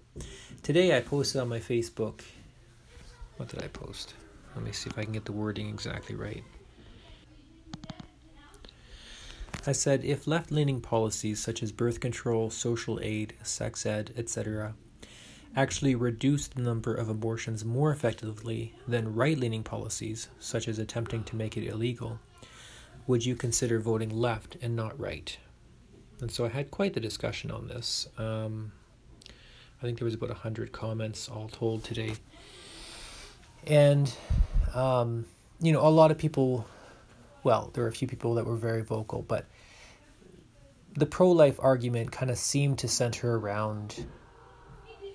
today 0.63 0.95
I 0.97 1.01
posted 1.01 1.41
on 1.41 1.49
my 1.49 1.59
Facebook. 1.59 2.21
What 3.37 3.49
did 3.49 3.63
I 3.63 3.67
post? 3.67 4.13
Let 4.55 4.63
me 4.63 4.71
see 4.71 4.89
if 4.89 4.97
I 4.97 5.03
can 5.03 5.13
get 5.13 5.25
the 5.25 5.31
wording 5.31 5.69
exactly 5.69 6.15
right. 6.15 6.43
I 9.67 9.73
said 9.73 10.05
if 10.05 10.27
left 10.27 10.49
leaning 10.49 10.79
policies 10.81 11.39
such 11.39 11.61
as 11.61 11.71
birth 11.71 11.99
control, 11.99 12.49
social 12.49 12.99
aid, 13.03 13.33
sex 13.43 13.85
ed, 13.85 14.13
etc., 14.15 14.73
actually 15.55 15.95
reduce 15.95 16.47
the 16.47 16.61
number 16.61 16.93
of 16.93 17.09
abortions 17.09 17.65
more 17.65 17.91
effectively 17.91 18.73
than 18.87 19.13
right 19.13 19.37
leaning 19.37 19.63
policies, 19.63 20.29
such 20.39 20.67
as 20.67 20.79
attempting 20.79 21.23
to 21.25 21.35
make 21.35 21.57
it 21.57 21.67
illegal, 21.67 22.19
would 23.07 23.25
you 23.25 23.35
consider 23.35 23.79
voting 23.79 24.09
left 24.09 24.55
and 24.61 24.75
not 24.75 24.97
right? 24.99 25.37
And 26.21 26.31
so 26.31 26.45
I 26.45 26.49
had 26.49 26.71
quite 26.71 26.93
the 26.93 26.99
discussion 26.99 27.51
on 27.51 27.67
this. 27.67 28.07
Um, 28.17 28.71
I 29.79 29.85
think 29.85 29.99
there 29.99 30.05
was 30.05 30.15
about 30.15 30.29
100 30.29 30.71
comments 30.71 31.29
all 31.29 31.49
told 31.49 31.83
today. 31.83 32.13
And, 33.65 34.11
um, 34.73 35.25
you 35.59 35.71
know, 35.71 35.85
a 35.85 35.89
lot 35.89 36.09
of 36.09 36.17
people, 36.17 36.67
well, 37.43 37.69
there 37.73 37.83
were 37.83 37.89
a 37.89 37.93
few 37.93 38.07
people 38.07 38.35
that 38.35 38.45
were 38.45 38.55
very 38.55 38.81
vocal, 38.81 39.21
but 39.21 39.45
the 40.95 41.05
pro 41.05 41.31
life 41.31 41.59
argument 41.59 42.11
kind 42.11 42.31
of 42.31 42.37
seemed 42.37 42.79
to 42.79 42.87
center 42.87 43.37
around 43.37 44.05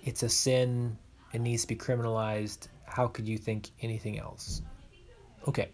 it's 0.05 0.23
a 0.23 0.29
sin, 0.29 0.99
it 1.33 1.41
needs 1.41 1.63
to 1.63 1.69
be 1.69 1.77
criminalized. 1.77 2.69
How 2.85 3.07
could 3.07 3.29
you 3.29 3.39
think 3.39 3.71
anything 3.81 4.19
else? 4.19 4.63
Okay. 5.49 5.71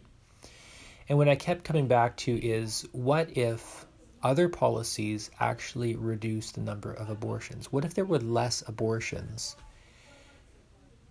And 1.09 1.17
what 1.17 1.29
I 1.29 1.37
kept 1.37 1.65
coming 1.65 1.89
back 1.89 2.17
to 2.19 2.33
is 2.33 2.87
what 2.93 3.37
if 3.37 3.87
other 4.23 4.49
policies 4.49 5.31
actually 5.41 5.97
reduce 5.97 6.53
the 6.53 6.61
number 6.61 6.93
of 6.93 7.11
abortions? 7.11 7.73
What 7.73 7.85
if 7.85 7.95
there 7.95 8.05
were 8.05 8.19
less 8.19 8.63
abortions 8.67 9.57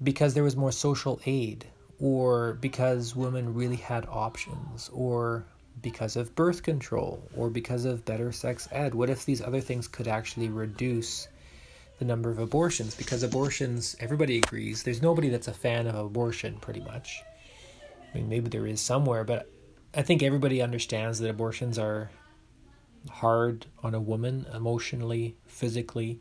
because 0.04 0.34
there 0.34 0.44
was 0.44 0.56
more 0.56 0.72
social 0.72 1.20
aid, 1.26 1.66
or 2.00 2.54
because 2.54 3.16
women 3.16 3.54
really 3.54 3.78
had 3.78 4.06
options, 4.08 4.90
or 4.94 5.46
because 5.82 6.16
of 6.16 6.36
birth 6.36 6.64
control, 6.64 7.28
or 7.36 7.50
because 7.50 7.86
of 7.86 8.06
better 8.06 8.32
sex 8.32 8.68
ed? 8.72 8.94
What 8.94 9.10
if 9.10 9.26
these 9.26 9.42
other 9.42 9.62
things 9.62 9.88
could 9.88 10.08
actually 10.08 10.50
reduce 10.50 11.28
the 12.00 12.06
number 12.06 12.30
of 12.30 12.38
abortions? 12.38 12.94
Because 12.96 13.24
abortions, 13.24 13.96
everybody 14.00 14.38
agrees, 14.38 14.84
there's 14.84 15.02
nobody 15.02 15.30
that's 15.30 15.48
a 15.48 15.54
fan 15.54 15.88
of 15.88 15.96
abortion, 15.96 16.58
pretty 16.58 16.82
much. 16.82 17.24
I 18.14 18.18
mean, 18.18 18.30
maybe 18.30 18.50
there 18.50 18.68
is 18.68 18.82
somewhere, 18.82 19.24
but 19.24 19.50
I 19.96 20.04
think 20.04 20.22
everybody 20.22 20.62
understands 20.62 21.20
that 21.20 21.30
abortions 21.30 21.80
are 21.80 22.12
hard 23.10 23.66
on 23.84 23.94
a 23.94 24.00
woman 24.00 24.46
emotionally, 24.54 25.36
physically. 25.46 26.20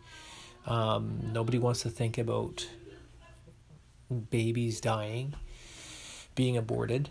Um, 0.66 1.21
nobody 1.33 1.59
wants 1.59 1.83
to 1.83 1.90
think 1.90 2.19
about 2.19 2.66
babies 4.31 4.81
dying, 4.81 5.35
being 6.35 6.57
aborted. 6.57 7.09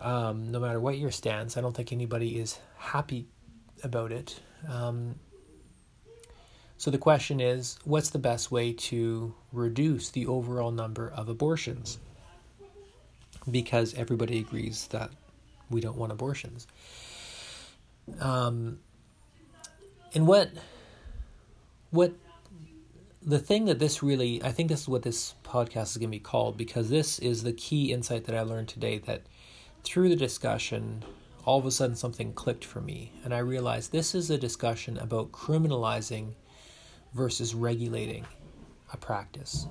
Um, 0.00 0.50
no 0.50 0.58
matter 0.58 0.80
what 0.80 0.98
your 0.98 1.10
stance, 1.10 1.56
I 1.56 1.60
don't 1.60 1.74
think 1.74 1.92
anybody 1.92 2.38
is 2.38 2.58
happy 2.78 3.26
about 3.82 4.12
it. 4.12 4.40
Um, 4.68 5.16
so 6.76 6.90
the 6.90 6.98
question 6.98 7.40
is 7.40 7.78
what's 7.84 8.10
the 8.10 8.18
best 8.18 8.50
way 8.50 8.72
to 8.72 9.34
reduce 9.52 10.10
the 10.10 10.26
overall 10.26 10.70
number 10.70 11.10
of 11.14 11.28
abortions? 11.28 11.98
Because 13.50 13.94
everybody 13.94 14.38
agrees 14.38 14.88
that 14.88 15.10
we 15.70 15.80
don't 15.80 15.96
want 15.96 16.12
abortions. 16.12 16.66
Um, 18.20 18.78
and 20.14 20.26
what 20.26 20.50
what 21.90 22.12
the 23.22 23.38
thing 23.38 23.64
that 23.66 23.78
this 23.78 24.02
really 24.02 24.42
I 24.42 24.52
think 24.52 24.68
this 24.68 24.82
is 24.82 24.88
what 24.88 25.02
this 25.02 25.34
podcast 25.44 25.90
is 25.90 25.96
going 25.96 26.10
to 26.10 26.16
be 26.16 26.20
called 26.20 26.56
because 26.56 26.90
this 26.90 27.18
is 27.18 27.42
the 27.42 27.52
key 27.52 27.92
insight 27.92 28.24
that 28.24 28.36
I 28.36 28.42
learned 28.42 28.68
today 28.68 28.98
that 28.98 29.22
through 29.82 30.08
the 30.08 30.16
discussion 30.16 31.04
all 31.44 31.58
of 31.58 31.66
a 31.66 31.70
sudden 31.70 31.96
something 31.96 32.32
clicked 32.32 32.64
for 32.64 32.80
me 32.80 33.12
and 33.24 33.34
I 33.34 33.38
realized 33.38 33.92
this 33.92 34.14
is 34.14 34.30
a 34.30 34.38
discussion 34.38 34.98
about 34.98 35.32
criminalizing 35.32 36.34
versus 37.14 37.54
regulating 37.54 38.24
a 38.92 38.96
practice. 38.96 39.66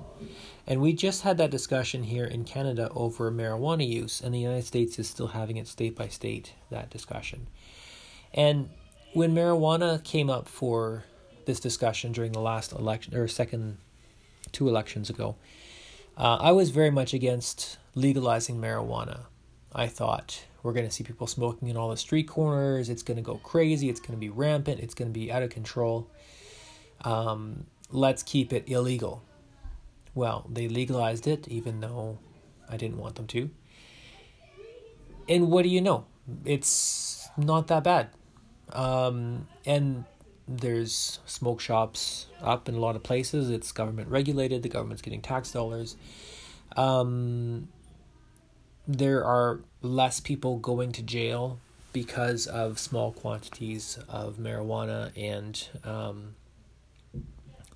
And 0.66 0.80
we 0.80 0.92
just 0.92 1.22
had 1.22 1.38
that 1.38 1.50
discussion 1.50 2.04
here 2.04 2.24
in 2.24 2.44
Canada 2.44 2.90
over 2.94 3.30
marijuana 3.30 3.86
use, 3.86 4.20
and 4.20 4.34
the 4.34 4.38
United 4.38 4.64
States 4.64 4.98
is 4.98 5.08
still 5.08 5.28
having 5.28 5.56
it 5.56 5.68
state 5.68 5.96
by 5.96 6.08
state, 6.08 6.54
that 6.70 6.90
discussion. 6.90 7.48
And 8.32 8.70
when 9.14 9.34
marijuana 9.34 10.02
came 10.02 10.28
up 10.28 10.48
for 10.48 11.04
this 11.46 11.60
discussion 11.60 12.12
during 12.12 12.32
the 12.32 12.40
last 12.40 12.72
election, 12.72 13.16
or 13.16 13.28
second 13.28 13.78
two 14.52 14.68
elections 14.68 15.08
ago, 15.08 15.36
uh, 16.16 16.38
I 16.40 16.52
was 16.52 16.70
very 16.70 16.90
much 16.90 17.14
against 17.14 17.78
legalizing 17.94 18.60
marijuana. 18.60 19.20
I 19.72 19.86
thought 19.86 20.44
we're 20.62 20.72
going 20.72 20.86
to 20.86 20.92
see 20.92 21.04
people 21.04 21.26
smoking 21.26 21.68
in 21.68 21.76
all 21.76 21.90
the 21.90 21.96
street 21.96 22.28
corners. 22.28 22.88
It's 22.88 23.02
going 23.02 23.16
to 23.16 23.22
go 23.22 23.36
crazy. 23.36 23.88
It's 23.88 24.00
going 24.00 24.12
to 24.12 24.18
be 24.18 24.28
rampant. 24.28 24.80
It's 24.80 24.94
going 24.94 25.12
to 25.12 25.18
be 25.18 25.30
out 25.30 25.42
of 25.42 25.50
control. 25.50 26.08
Um, 27.02 27.66
let's 27.90 28.22
keep 28.22 28.52
it 28.52 28.68
illegal. 28.68 29.22
Well, 30.14 30.46
they 30.48 30.68
legalized 30.68 31.26
it, 31.26 31.48
even 31.48 31.80
though 31.80 32.18
I 32.68 32.76
didn't 32.76 32.98
want 32.98 33.16
them 33.16 33.26
to. 33.28 33.50
And 35.28 35.50
what 35.50 35.62
do 35.62 35.68
you 35.68 35.80
know? 35.80 36.06
It's 36.44 37.28
not 37.36 37.66
that 37.68 37.84
bad. 37.84 38.10
Um, 38.72 39.46
and 39.66 40.04
there's 40.46 41.20
smoke 41.26 41.60
shops 41.60 42.26
up 42.42 42.68
in 42.68 42.74
a 42.74 42.80
lot 42.80 42.96
of 42.96 43.02
places. 43.02 43.50
It's 43.50 43.72
government 43.72 44.08
regulated. 44.08 44.62
The 44.62 44.68
government's 44.68 45.02
getting 45.02 45.22
tax 45.22 45.52
dollars. 45.52 45.96
Um, 46.76 47.68
there 48.86 49.24
are 49.24 49.60
less 49.80 50.20
people 50.20 50.58
going 50.58 50.92
to 50.92 51.02
jail 51.02 51.58
because 51.92 52.46
of 52.46 52.78
small 52.78 53.12
quantities 53.12 53.98
of 54.08 54.36
marijuana 54.36 55.12
and 55.16 55.68
um, 55.84 56.34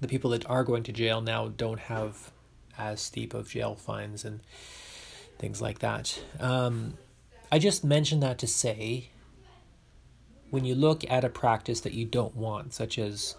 the 0.00 0.08
people 0.08 0.30
that 0.30 0.48
are 0.50 0.64
going 0.64 0.82
to 0.82 0.92
jail 0.92 1.20
now 1.20 1.48
don't 1.48 1.80
have 1.80 2.32
as 2.76 3.00
steep 3.00 3.32
of 3.32 3.48
jail 3.48 3.74
fines 3.74 4.24
and 4.24 4.40
things 5.38 5.62
like 5.62 5.78
that. 5.78 6.20
Um, 6.40 6.94
I 7.50 7.58
just 7.58 7.84
mentioned 7.84 8.22
that 8.22 8.38
to 8.38 8.46
say 8.46 9.10
when 10.50 10.64
you 10.64 10.74
look 10.74 11.04
at 11.10 11.24
a 11.24 11.28
practice 11.28 11.80
that 11.80 11.92
you 11.94 12.04
don't 12.04 12.34
want, 12.36 12.74
such 12.74 12.98
as 12.98 13.36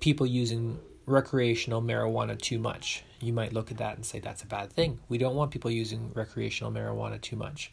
people 0.00 0.26
using 0.26 0.78
recreational 1.06 1.80
marijuana 1.80 2.38
too 2.38 2.58
much, 2.58 3.04
you 3.20 3.32
might 3.32 3.52
look 3.52 3.70
at 3.70 3.78
that 3.78 3.96
and 3.96 4.04
say 4.04 4.18
that's 4.18 4.42
a 4.42 4.46
bad 4.46 4.72
thing. 4.72 4.98
We 5.08 5.18
don't 5.18 5.36
want 5.36 5.50
people 5.50 5.70
using 5.70 6.12
recreational 6.14 6.72
marijuana 6.72 7.20
too 7.20 7.36
much. 7.36 7.72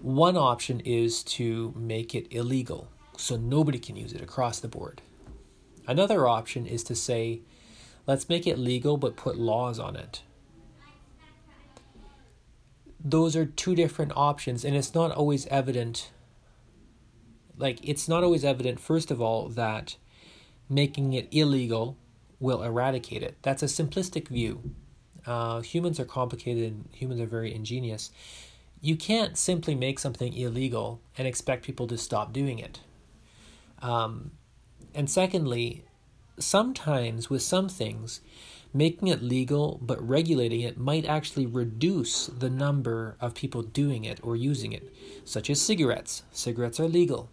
One 0.00 0.36
option 0.36 0.80
is 0.80 1.22
to 1.24 1.72
make 1.76 2.14
it 2.14 2.26
illegal 2.30 2.88
so 3.16 3.36
nobody 3.36 3.78
can 3.78 3.96
use 3.96 4.12
it 4.12 4.22
across 4.22 4.58
the 4.58 4.68
board. 4.68 5.02
Another 5.86 6.26
option 6.26 6.66
is 6.66 6.82
to 6.84 6.94
say, 6.94 7.40
let's 8.06 8.28
make 8.28 8.46
it 8.46 8.58
legal 8.58 8.96
but 8.96 9.16
put 9.16 9.36
laws 9.36 9.78
on 9.78 9.96
it. 9.96 10.22
Those 13.04 13.34
are 13.36 13.46
two 13.46 13.74
different 13.74 14.12
options, 14.14 14.64
and 14.64 14.76
it's 14.76 14.94
not 14.94 15.10
always 15.10 15.46
evident. 15.48 16.10
Like, 17.56 17.78
it's 17.82 18.08
not 18.08 18.24
always 18.24 18.44
evident, 18.44 18.80
first 18.80 19.10
of 19.10 19.20
all, 19.20 19.48
that 19.50 19.96
making 20.68 21.12
it 21.12 21.28
illegal 21.30 21.96
will 22.40 22.62
eradicate 22.62 23.22
it. 23.22 23.36
That's 23.42 23.62
a 23.62 23.66
simplistic 23.66 24.28
view. 24.28 24.72
Uh, 25.26 25.60
humans 25.60 26.00
are 26.00 26.04
complicated, 26.04 26.84
humans 26.92 27.20
are 27.20 27.26
very 27.26 27.54
ingenious. 27.54 28.10
You 28.80 28.96
can't 28.96 29.38
simply 29.38 29.76
make 29.76 30.00
something 30.00 30.34
illegal 30.34 31.00
and 31.16 31.28
expect 31.28 31.64
people 31.64 31.86
to 31.86 31.96
stop 31.96 32.32
doing 32.32 32.58
it. 32.58 32.80
Um, 33.80 34.32
and 34.94 35.08
secondly, 35.08 35.84
sometimes 36.38 37.30
with 37.30 37.42
some 37.42 37.68
things, 37.68 38.20
making 38.74 39.08
it 39.08 39.22
legal 39.22 39.78
but 39.82 40.06
regulating 40.06 40.62
it 40.62 40.78
might 40.78 41.04
actually 41.04 41.46
reduce 41.46 42.26
the 42.26 42.50
number 42.50 43.16
of 43.20 43.34
people 43.34 43.62
doing 43.62 44.04
it 44.04 44.18
or 44.22 44.34
using 44.34 44.72
it, 44.72 44.92
such 45.24 45.50
as 45.50 45.60
cigarettes. 45.60 46.22
Cigarettes 46.32 46.80
are 46.80 46.88
legal. 46.88 47.30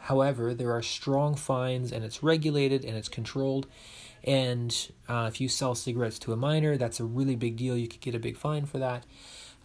However, 0.00 0.54
there 0.54 0.72
are 0.72 0.82
strong 0.82 1.34
fines 1.34 1.92
and 1.92 2.04
it's 2.04 2.22
regulated 2.22 2.84
and 2.84 2.96
it's 2.96 3.08
controlled, 3.08 3.66
And 4.24 4.74
uh, 5.08 5.26
if 5.32 5.40
you 5.40 5.48
sell 5.48 5.74
cigarettes 5.74 6.18
to 6.20 6.32
a 6.32 6.36
minor, 6.36 6.76
that's 6.76 7.00
a 7.00 7.04
really 7.04 7.36
big 7.36 7.56
deal. 7.56 7.76
You 7.76 7.88
could 7.88 8.00
get 8.00 8.14
a 8.14 8.18
big 8.18 8.36
fine 8.36 8.66
for 8.66 8.78
that. 8.78 9.04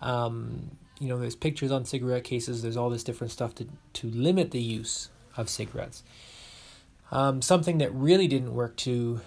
Um, 0.01 0.77
you 0.99 1.09
know, 1.09 1.17
there's 1.17 1.35
pictures 1.35 1.71
on 1.71 1.83
cigarette 1.85 2.23
cases. 2.23 2.61
There's 2.61 2.77
all 2.77 2.89
this 2.89 3.03
different 3.03 3.31
stuff 3.31 3.53
to 3.55 3.67
to 3.93 4.09
limit 4.09 4.51
the 4.51 4.61
use 4.61 5.09
of 5.35 5.49
cigarettes. 5.49 6.03
Um, 7.11 7.41
something 7.41 7.77
that 7.79 7.93
really 7.93 8.27
didn't 8.27 8.53
work 8.53 8.75
to 8.77 9.21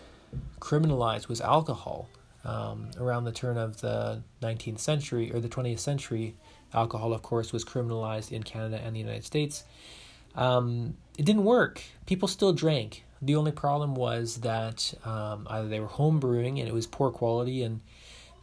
criminalize 0.60 1.28
was 1.28 1.40
alcohol. 1.40 2.08
Um, 2.44 2.90
around 2.98 3.24
the 3.24 3.32
turn 3.32 3.58
of 3.58 3.80
the 3.80 4.22
19th 4.40 4.78
century 4.78 5.30
or 5.32 5.40
the 5.40 5.48
20th 5.48 5.80
century, 5.80 6.36
alcohol, 6.72 7.12
of 7.12 7.20
course, 7.20 7.52
was 7.52 7.64
criminalized 7.64 8.32
in 8.32 8.42
Canada 8.42 8.80
and 8.82 8.94
the 8.94 9.00
United 9.00 9.24
States. 9.24 9.64
Um, 10.38 10.96
it 11.18 11.26
didn't 11.26 11.44
work. 11.44 11.82
People 12.06 12.28
still 12.28 12.52
drank. 12.52 13.04
The 13.20 13.34
only 13.34 13.50
problem 13.50 13.96
was 13.96 14.36
that 14.36 14.94
um, 15.04 15.46
either 15.50 15.68
they 15.68 15.80
were 15.80 15.88
home 15.88 16.20
brewing 16.20 16.60
and 16.60 16.68
it 16.68 16.72
was 16.72 16.86
poor 16.86 17.10
quality 17.10 17.64
and 17.64 17.80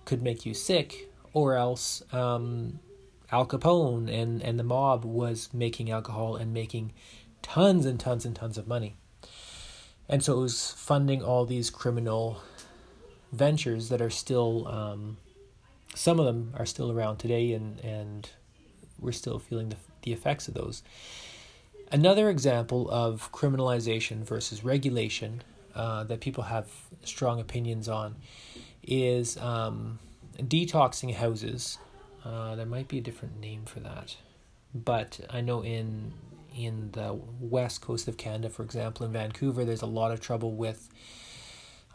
could 0.03 0.21
make 0.21 0.45
you 0.45 0.53
sick, 0.53 1.09
or 1.33 1.55
else 1.55 2.03
um, 2.13 2.79
Al 3.31 3.45
Capone 3.45 4.09
and, 4.13 4.43
and 4.43 4.59
the 4.59 4.63
mob 4.63 5.05
was 5.05 5.49
making 5.53 5.89
alcohol 5.89 6.35
and 6.35 6.53
making 6.53 6.91
tons 7.41 7.85
and 7.85 7.99
tons 7.99 8.25
and 8.25 8.35
tons 8.35 8.57
of 8.57 8.67
money. 8.67 8.97
And 10.09 10.21
so 10.21 10.37
it 10.37 10.41
was 10.41 10.71
funding 10.71 11.23
all 11.23 11.45
these 11.45 11.69
criminal 11.69 12.41
ventures 13.31 13.89
that 13.89 14.01
are 14.01 14.09
still, 14.11 14.67
um, 14.67 15.17
some 15.95 16.19
of 16.19 16.25
them 16.25 16.53
are 16.57 16.65
still 16.65 16.91
around 16.91 17.17
today, 17.17 17.53
and, 17.53 17.79
and 17.79 18.29
we're 18.99 19.13
still 19.13 19.39
feeling 19.39 19.69
the, 19.69 19.77
the 20.03 20.13
effects 20.13 20.47
of 20.47 20.53
those. 20.53 20.83
Another 21.95 22.29
example 22.29 22.91
of 22.91 23.31
criminalization 23.31 24.25
versus 24.25 24.65
regulation 24.65 25.41
uh, 25.73 26.03
that 26.03 26.19
people 26.19 26.43
have 26.43 26.69
strong 27.05 27.39
opinions 27.39 27.87
on 27.87 28.17
is 28.83 29.37
um, 29.37 29.99
detoxing 30.37 31.15
houses. 31.15 31.77
Uh, 32.25 32.53
there 32.55 32.65
might 32.65 32.89
be 32.89 32.97
a 32.97 33.01
different 33.01 33.39
name 33.39 33.63
for 33.63 33.79
that, 33.79 34.17
but 34.73 35.21
I 35.29 35.39
know 35.39 35.63
in 35.63 36.11
in 36.53 36.89
the 36.91 37.17
west 37.39 37.79
coast 37.79 38.09
of 38.09 38.17
Canada, 38.17 38.49
for 38.49 38.63
example, 38.63 39.05
in 39.05 39.13
Vancouver, 39.13 39.63
there's 39.63 39.81
a 39.81 39.85
lot 39.85 40.11
of 40.11 40.19
trouble 40.19 40.51
with 40.51 40.89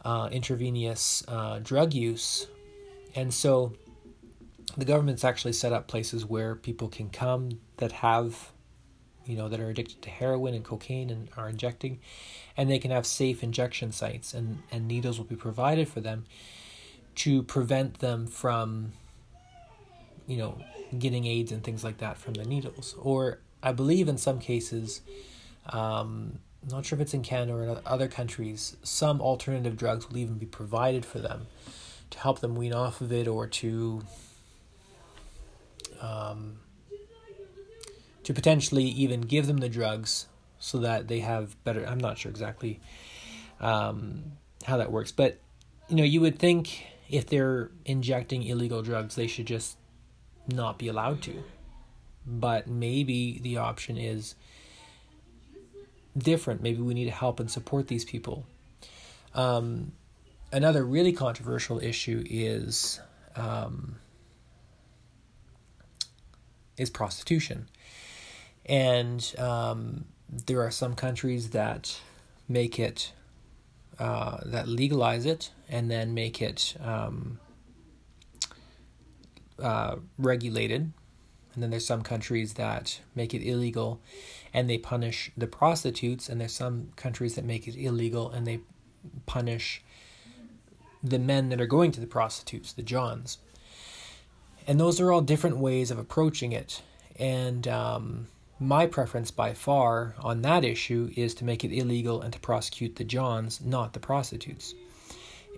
uh, 0.03 0.29
intravenous 0.31 1.23
uh, 1.27 1.59
drug 1.59 1.93
use, 1.93 2.47
and 3.13 3.31
so 3.31 3.73
the 4.75 4.85
government's 4.85 5.23
actually 5.23 5.53
set 5.53 5.71
up 5.71 5.87
places 5.87 6.25
where 6.25 6.55
people 6.55 6.87
can 6.87 7.11
come 7.11 7.59
that 7.77 7.91
have 7.91 8.51
you 9.25 9.35
know 9.35 9.47
that 9.47 9.59
are 9.59 9.69
addicted 9.69 10.01
to 10.01 10.09
heroin 10.09 10.53
and 10.53 10.63
cocaine 10.63 11.09
and 11.09 11.29
are 11.37 11.49
injecting 11.49 11.99
and 12.57 12.69
they 12.69 12.79
can 12.79 12.91
have 12.91 13.05
safe 13.05 13.43
injection 13.43 13.91
sites 13.91 14.33
and 14.33 14.61
and 14.71 14.87
needles 14.87 15.17
will 15.17 15.25
be 15.25 15.35
provided 15.35 15.87
for 15.87 16.01
them 16.01 16.25
to 17.15 17.43
prevent 17.43 17.99
them 17.99 18.27
from 18.27 18.93
you 20.27 20.37
know 20.37 20.57
getting 20.97 21.25
aids 21.25 21.51
and 21.51 21.63
things 21.63 21.83
like 21.83 21.99
that 21.99 22.17
from 22.17 22.33
the 22.33 22.43
needles. 22.43 22.95
Or 22.99 23.39
i 23.63 23.71
believe 23.71 24.07
in 24.07 24.17
some 24.17 24.39
cases 24.39 25.01
um, 25.69 26.39
not 26.69 26.85
sure 26.85 26.97
if 26.97 27.01
it's 27.01 27.13
in 27.13 27.23
Canada 27.23 27.53
or 27.53 27.63
in 27.63 27.79
other 27.85 28.07
countries, 28.07 28.77
some 28.83 29.21
alternative 29.21 29.77
drugs 29.77 30.09
will 30.09 30.17
even 30.17 30.37
be 30.37 30.45
provided 30.45 31.05
for 31.05 31.19
them 31.19 31.47
to 32.11 32.19
help 32.19 32.39
them 32.39 32.55
wean 32.55 32.73
off 32.73 33.01
of 33.01 33.11
it 33.11 33.27
or 33.27 33.47
to 33.47 34.03
um, 36.01 36.59
to 38.31 38.35
potentially 38.35 38.85
even 38.85 39.21
give 39.21 39.45
them 39.45 39.57
the 39.57 39.67
drugs 39.67 40.27
so 40.57 40.77
that 40.79 41.07
they 41.07 41.19
have 41.19 41.61
better. 41.63 41.85
I'm 41.85 41.99
not 41.99 42.17
sure 42.17 42.29
exactly 42.29 42.79
um, 43.59 44.23
how 44.63 44.77
that 44.77 44.91
works, 44.91 45.11
but 45.11 45.39
you 45.89 45.97
know, 45.97 46.03
you 46.03 46.21
would 46.21 46.39
think 46.39 46.85
if 47.09 47.27
they're 47.27 47.69
injecting 47.85 48.43
illegal 48.43 48.81
drugs, 48.81 49.15
they 49.15 49.27
should 49.27 49.47
just 49.47 49.77
not 50.47 50.77
be 50.77 50.87
allowed 50.87 51.21
to. 51.23 51.43
But 52.25 52.67
maybe 52.67 53.39
the 53.39 53.57
option 53.57 53.97
is 53.97 54.35
different. 56.17 56.61
Maybe 56.61 56.81
we 56.81 56.93
need 56.93 57.05
to 57.05 57.11
help 57.11 57.39
and 57.39 57.51
support 57.51 57.87
these 57.87 58.05
people. 58.05 58.45
Um, 59.33 59.91
another 60.53 60.85
really 60.85 61.11
controversial 61.11 61.79
issue 61.79 62.23
is 62.29 63.01
um, 63.35 63.95
is 66.77 66.89
prostitution. 66.89 67.67
And 68.65 69.33
um, 69.37 70.05
there 70.29 70.61
are 70.61 70.71
some 70.71 70.95
countries 70.95 71.49
that 71.49 71.99
make 72.47 72.79
it, 72.79 73.13
uh, 73.99 74.37
that 74.45 74.67
legalize 74.67 75.25
it 75.25 75.51
and 75.69 75.89
then 75.89 76.13
make 76.13 76.41
it 76.41 76.75
um, 76.81 77.39
uh, 79.61 79.97
regulated. 80.17 80.91
And 81.53 81.63
then 81.63 81.69
there's 81.69 81.85
some 81.85 82.01
countries 82.01 82.53
that 82.53 83.01
make 83.13 83.33
it 83.33 83.45
illegal 83.45 84.01
and 84.53 84.69
they 84.69 84.77
punish 84.77 85.31
the 85.35 85.47
prostitutes. 85.47 86.29
And 86.29 86.39
there's 86.39 86.53
some 86.53 86.91
countries 86.95 87.35
that 87.35 87.45
make 87.45 87.67
it 87.67 87.75
illegal 87.75 88.31
and 88.31 88.47
they 88.47 88.59
punish 89.25 89.83
the 91.03 91.19
men 91.19 91.49
that 91.49 91.59
are 91.59 91.65
going 91.65 91.91
to 91.91 91.99
the 91.99 92.07
prostitutes, 92.07 92.73
the 92.73 92.83
Johns. 92.83 93.39
And 94.67 94.79
those 94.79 95.01
are 95.01 95.11
all 95.11 95.21
different 95.21 95.57
ways 95.57 95.91
of 95.91 95.97
approaching 95.97 96.51
it. 96.51 96.81
And 97.17 97.67
um, 97.67 98.27
my 98.61 98.85
preference 98.85 99.31
by 99.31 99.55
far 99.55 100.13
on 100.19 100.43
that 100.43 100.63
issue 100.63 101.11
is 101.15 101.33
to 101.33 101.43
make 101.43 101.63
it 101.63 101.73
illegal 101.73 102.21
and 102.21 102.31
to 102.31 102.39
prosecute 102.39 102.95
the 102.95 103.03
Johns, 103.03 103.59
not 103.59 103.93
the 103.93 103.99
prostitutes. 103.99 104.75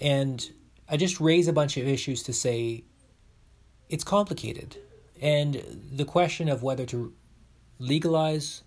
And 0.02 0.50
I 0.88 0.96
just 0.96 1.20
raise 1.20 1.50
a 1.50 1.54
bunch 1.54 1.76
of 1.76 1.86
issues 1.86 2.24
to 2.24 2.34
say 2.34 2.86
it's 3.90 4.06
complicated. 4.06 4.78
And 5.22 5.62
the 5.92 6.06
question 6.06 6.48
of 6.48 6.64
whether 6.64 6.86
to 6.88 7.14
legalize 7.78 8.64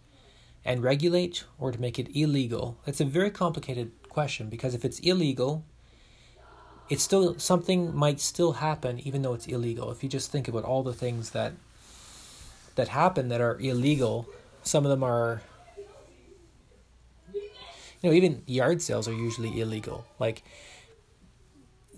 and 0.66 0.82
regulate 0.82 1.44
or 1.58 1.72
to 1.72 1.80
make 1.80 1.98
it 1.98 2.14
illegal, 2.14 2.78
it's 2.86 3.00
a 3.00 3.06
very 3.06 3.30
complicated 3.30 3.90
question 4.10 4.50
because 4.50 4.74
if 4.74 4.84
it's 4.84 4.98
illegal, 4.98 5.64
it's 6.90 7.02
still 7.02 7.38
something 7.38 7.94
might 7.96 8.20
still 8.20 8.52
happen 8.52 9.00
even 9.00 9.22
though 9.22 9.32
it's 9.32 9.46
illegal. 9.46 9.90
If 9.90 10.02
you 10.02 10.10
just 10.10 10.30
think 10.30 10.46
about 10.46 10.64
all 10.64 10.82
the 10.82 10.92
things 10.92 11.30
that 11.30 11.54
that 12.76 12.88
happen 12.88 13.28
that 13.28 13.40
are 13.40 13.58
illegal. 13.60 14.26
Some 14.62 14.84
of 14.84 14.90
them 14.90 15.02
are, 15.02 15.42
you 17.34 17.42
know, 18.04 18.12
even 18.12 18.42
yard 18.46 18.80
sales 18.80 19.08
are 19.08 19.12
usually 19.12 19.60
illegal. 19.60 20.06
Like, 20.18 20.42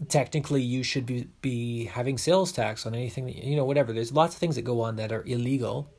technically, 0.09 0.63
you 0.63 0.83
should 0.83 1.07
be, 1.07 1.29
be 1.43 1.85
having 1.85 2.19
sales 2.19 2.53
tax 2.53 2.87
on 2.87 2.95
anything 2.95 3.27
that, 3.27 3.37
you 3.37 3.57
know, 3.57 3.65
whatever. 3.65 3.93
There's 3.93 4.13
lots 4.13 4.35
of 4.35 4.41
things 4.41 4.55
that 4.57 4.63
go 4.63 4.81
on 4.81 4.97
that 4.97 5.13
are 5.13 5.25
illegal. 5.27 5.91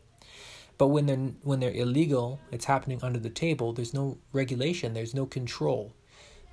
But 0.77 0.87
when 0.87 1.07
they're 1.07 1.17
when 1.43 1.59
they're 1.59 1.73
illegal, 1.73 2.39
it's 2.51 2.65
happening 2.65 2.99
under 3.03 3.19
the 3.19 3.29
table. 3.29 3.73
There's 3.73 3.93
no 3.93 4.17
regulation. 4.31 4.93
There's 4.93 5.13
no 5.13 5.25
control. 5.25 5.93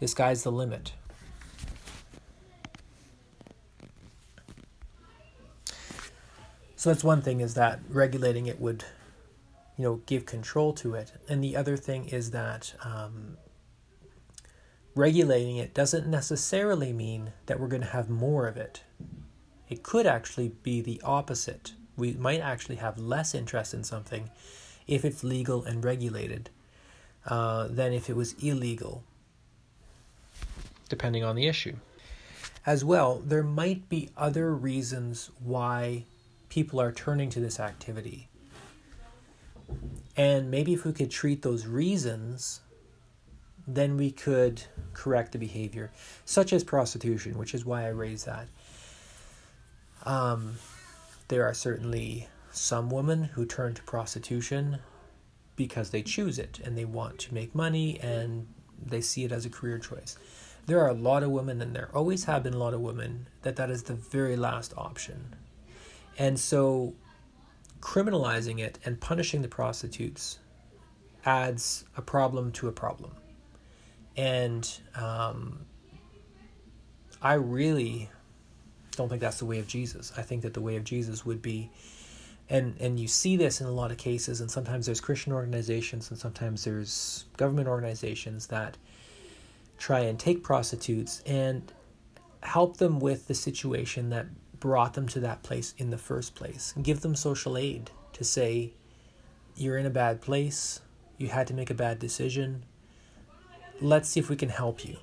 The 0.00 0.08
sky's 0.08 0.42
the 0.42 0.50
limit. 0.50 0.92
So 6.86 6.92
that's 6.92 7.02
one 7.02 7.20
thing 7.20 7.40
is 7.40 7.54
that 7.54 7.80
regulating 7.88 8.46
it 8.46 8.60
would, 8.60 8.84
you 9.76 9.82
know, 9.82 10.02
give 10.06 10.24
control 10.24 10.72
to 10.74 10.94
it. 10.94 11.10
And 11.28 11.42
the 11.42 11.56
other 11.56 11.76
thing 11.76 12.06
is 12.10 12.30
that 12.30 12.74
um, 12.84 13.38
regulating 14.94 15.56
it 15.56 15.74
doesn't 15.74 16.06
necessarily 16.06 16.92
mean 16.92 17.32
that 17.46 17.58
we're 17.58 17.66
going 17.66 17.82
to 17.82 17.88
have 17.88 18.08
more 18.08 18.46
of 18.46 18.56
it. 18.56 18.84
It 19.68 19.82
could 19.82 20.06
actually 20.06 20.52
be 20.62 20.80
the 20.80 21.00
opposite. 21.02 21.72
We 21.96 22.12
might 22.12 22.38
actually 22.38 22.76
have 22.76 23.00
less 23.00 23.34
interest 23.34 23.74
in 23.74 23.82
something 23.82 24.30
if 24.86 25.04
it's 25.04 25.24
legal 25.24 25.64
and 25.64 25.84
regulated 25.84 26.50
uh, 27.26 27.66
than 27.66 27.92
if 27.92 28.08
it 28.08 28.14
was 28.14 28.34
illegal, 28.34 29.02
depending 30.88 31.24
on 31.24 31.34
the 31.34 31.48
issue. 31.48 31.78
As 32.64 32.84
well, 32.84 33.20
there 33.26 33.42
might 33.42 33.88
be 33.88 34.10
other 34.16 34.54
reasons 34.54 35.32
why 35.42 36.04
people 36.56 36.80
are 36.80 36.90
turning 36.90 37.28
to 37.28 37.38
this 37.38 37.60
activity. 37.60 38.30
And 40.16 40.50
maybe 40.50 40.72
if 40.72 40.86
we 40.86 40.94
could 40.94 41.10
treat 41.10 41.42
those 41.42 41.66
reasons, 41.66 42.62
then 43.66 43.98
we 43.98 44.10
could 44.10 44.62
correct 44.94 45.32
the 45.32 45.38
behavior, 45.38 45.92
such 46.24 46.54
as 46.54 46.64
prostitution, 46.64 47.36
which 47.36 47.52
is 47.52 47.66
why 47.66 47.84
I 47.84 47.88
raise 47.88 48.24
that. 48.24 48.48
Um, 50.06 50.54
there 51.28 51.44
are 51.44 51.52
certainly 51.52 52.26
some 52.52 52.88
women 52.88 53.24
who 53.24 53.44
turn 53.44 53.74
to 53.74 53.82
prostitution 53.82 54.78
because 55.56 55.90
they 55.90 56.00
choose 56.00 56.38
it 56.38 56.58
and 56.64 56.78
they 56.78 56.86
want 56.86 57.18
to 57.18 57.34
make 57.34 57.54
money 57.54 58.00
and 58.00 58.48
they 58.82 59.02
see 59.02 59.24
it 59.24 59.32
as 59.32 59.44
a 59.44 59.50
career 59.50 59.78
choice. 59.78 60.16
There 60.64 60.80
are 60.80 60.88
a 60.88 60.94
lot 60.94 61.22
of 61.22 61.30
women, 61.30 61.60
and 61.60 61.76
there 61.76 61.90
always 61.92 62.24
have 62.24 62.42
been 62.42 62.54
a 62.54 62.58
lot 62.58 62.72
of 62.72 62.80
women, 62.80 63.28
that 63.42 63.56
that 63.56 63.68
is 63.68 63.82
the 63.82 63.92
very 63.92 64.36
last 64.36 64.72
option. 64.74 65.36
And 66.18 66.38
so 66.38 66.94
criminalizing 67.80 68.58
it 68.58 68.78
and 68.84 69.00
punishing 69.00 69.42
the 69.42 69.48
prostitutes 69.48 70.38
adds 71.24 71.84
a 71.96 72.02
problem 72.02 72.52
to 72.52 72.68
a 72.68 72.72
problem. 72.72 73.12
And 74.16 74.68
um, 74.94 75.66
I 77.20 77.34
really 77.34 78.10
don't 78.92 79.08
think 79.08 79.20
that's 79.20 79.38
the 79.38 79.44
way 79.44 79.58
of 79.58 79.66
Jesus. 79.66 80.12
I 80.16 80.22
think 80.22 80.42
that 80.42 80.54
the 80.54 80.60
way 80.60 80.76
of 80.76 80.84
Jesus 80.84 81.26
would 81.26 81.42
be 81.42 81.70
and 82.48 82.76
and 82.80 82.98
you 82.98 83.08
see 83.08 83.36
this 83.36 83.60
in 83.60 83.66
a 83.66 83.72
lot 83.72 83.90
of 83.90 83.96
cases 83.96 84.40
and 84.40 84.50
sometimes 84.50 84.86
there's 84.86 85.00
Christian 85.00 85.32
organizations 85.32 86.10
and 86.10 86.18
sometimes 86.18 86.64
there's 86.64 87.24
government 87.36 87.68
organizations 87.68 88.46
that 88.48 88.76
try 89.78 90.00
and 90.00 90.18
take 90.18 90.42
prostitutes 90.42 91.22
and 91.26 91.72
help 92.42 92.76
them 92.76 93.00
with 93.00 93.26
the 93.26 93.34
situation 93.34 94.10
that 94.10 94.26
brought 94.60 94.94
them 94.94 95.06
to 95.08 95.20
that 95.20 95.42
place 95.42 95.74
in 95.78 95.90
the 95.90 95.98
first 95.98 96.34
place. 96.34 96.74
Give 96.82 97.00
them 97.00 97.14
social 97.14 97.56
aid 97.56 97.90
to 98.12 98.24
say 98.24 98.72
you're 99.56 99.78
in 99.78 99.86
a 99.86 99.90
bad 99.90 100.20
place, 100.20 100.80
you 101.18 101.28
had 101.28 101.46
to 101.46 101.54
make 101.54 101.70
a 101.70 101.74
bad 101.74 101.98
decision. 101.98 102.64
Let's 103.80 104.08
see 104.08 104.20
if 104.20 104.28
we 104.28 104.36
can 104.36 104.48
help 104.48 104.84
you. 104.84 104.96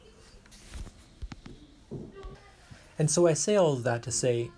And 2.99 3.09
so 3.09 3.27
I 3.27 3.33
say 3.33 3.55
all 3.55 3.73
of 3.73 3.83
that 3.83 4.03
to 4.03 4.11
say 4.11 4.51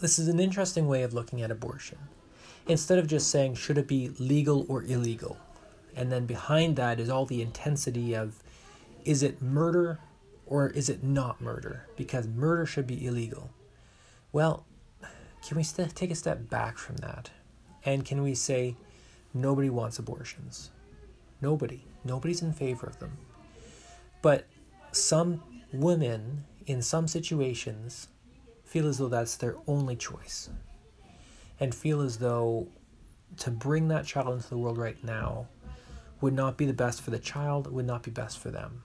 this 0.00 0.18
is 0.18 0.28
an 0.28 0.40
interesting 0.40 0.86
way 0.86 1.02
of 1.02 1.14
looking 1.14 1.42
at 1.42 1.50
abortion. 1.50 1.98
Instead 2.66 2.98
of 2.98 3.06
just 3.06 3.30
saying, 3.30 3.54
should 3.54 3.78
it 3.78 3.88
be 3.88 4.10
legal 4.18 4.64
or 4.68 4.82
illegal? 4.84 5.38
And 5.96 6.10
then 6.10 6.26
behind 6.26 6.76
that 6.76 6.98
is 6.98 7.10
all 7.10 7.26
the 7.26 7.42
intensity 7.42 8.14
of, 8.14 8.42
is 9.04 9.22
it 9.22 9.42
murder 9.42 9.98
or 10.46 10.68
is 10.68 10.88
it 10.88 11.02
not 11.02 11.40
murder? 11.40 11.86
Because 11.96 12.26
murder 12.26 12.66
should 12.66 12.86
be 12.86 13.06
illegal. 13.06 13.50
Well, 14.34 14.66
can 15.46 15.56
we 15.56 15.62
st- 15.62 15.94
take 15.94 16.10
a 16.10 16.16
step 16.16 16.50
back 16.50 16.76
from 16.76 16.96
that? 16.96 17.30
And 17.84 18.04
can 18.04 18.20
we 18.20 18.34
say, 18.34 18.74
nobody 19.32 19.70
wants 19.70 20.00
abortions? 20.00 20.72
Nobody. 21.40 21.84
Nobody's 22.02 22.42
in 22.42 22.52
favor 22.52 22.88
of 22.88 22.98
them. 22.98 23.16
But 24.22 24.46
some 24.90 25.40
women 25.72 26.46
in 26.66 26.82
some 26.82 27.06
situations 27.06 28.08
feel 28.64 28.88
as 28.88 28.98
though 28.98 29.08
that's 29.08 29.36
their 29.36 29.54
only 29.68 29.94
choice 29.94 30.50
and 31.60 31.72
feel 31.72 32.00
as 32.00 32.18
though 32.18 32.66
to 33.36 33.52
bring 33.52 33.86
that 33.86 34.04
child 34.04 34.34
into 34.34 34.50
the 34.50 34.58
world 34.58 34.78
right 34.78 35.02
now 35.04 35.46
would 36.20 36.34
not 36.34 36.56
be 36.56 36.66
the 36.66 36.72
best 36.72 37.02
for 37.02 37.12
the 37.12 37.20
child, 37.20 37.70
would 37.70 37.86
not 37.86 38.02
be 38.02 38.10
best 38.10 38.40
for 38.40 38.50
them. 38.50 38.82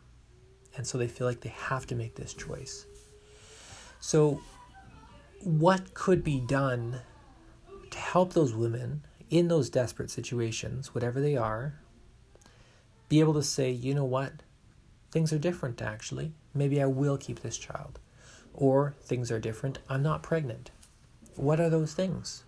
And 0.77 0.85
so 0.85 0.99
they 0.99 1.07
feel 1.07 1.25
like 1.25 1.41
they 1.41 1.55
have 1.57 1.87
to 1.87 1.95
make 1.95 2.13
this 2.13 2.35
choice. 2.35 2.85
So, 3.99 4.41
what 5.41 5.93
could 5.93 6.23
be 6.23 6.39
done 6.39 7.01
to 7.89 7.97
help 7.97 8.33
those 8.33 8.53
women 8.53 9.05
in 9.29 9.47
those 9.47 9.69
desperate 9.69 10.11
situations, 10.11 10.93
whatever 10.93 11.21
they 11.21 11.37
are, 11.37 11.75
be 13.07 13.19
able 13.19 13.33
to 13.33 13.43
say, 13.43 13.71
you 13.71 13.93
know 13.93 14.05
what, 14.05 14.33
things 15.11 15.31
are 15.33 15.39
different 15.39 15.81
actually. 15.81 16.33
Maybe 16.53 16.81
I 16.81 16.85
will 16.85 17.17
keep 17.17 17.41
this 17.41 17.57
child. 17.57 17.99
Or 18.53 18.95
things 19.01 19.31
are 19.31 19.39
different, 19.39 19.79
I'm 19.87 20.03
not 20.03 20.23
pregnant. 20.23 20.71
What 21.35 21.59
are 21.59 21.69
those 21.69 21.93
things? 21.93 22.43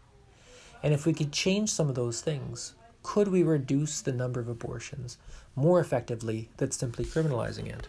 And 0.83 0.93
if 0.93 1.05
we 1.05 1.13
could 1.13 1.31
change 1.31 1.71
some 1.71 1.89
of 1.89 1.95
those 1.95 2.21
things, 2.21 2.73
could 3.03 3.29
we 3.29 3.43
reduce 3.43 4.01
the 4.01 4.11
number 4.11 4.39
of 4.39 4.49
abortions 4.49 5.17
more 5.55 5.79
effectively 5.79 6.49
than 6.57 6.71
simply 6.71 7.05
criminalizing 7.05 7.67
it? 7.67 7.87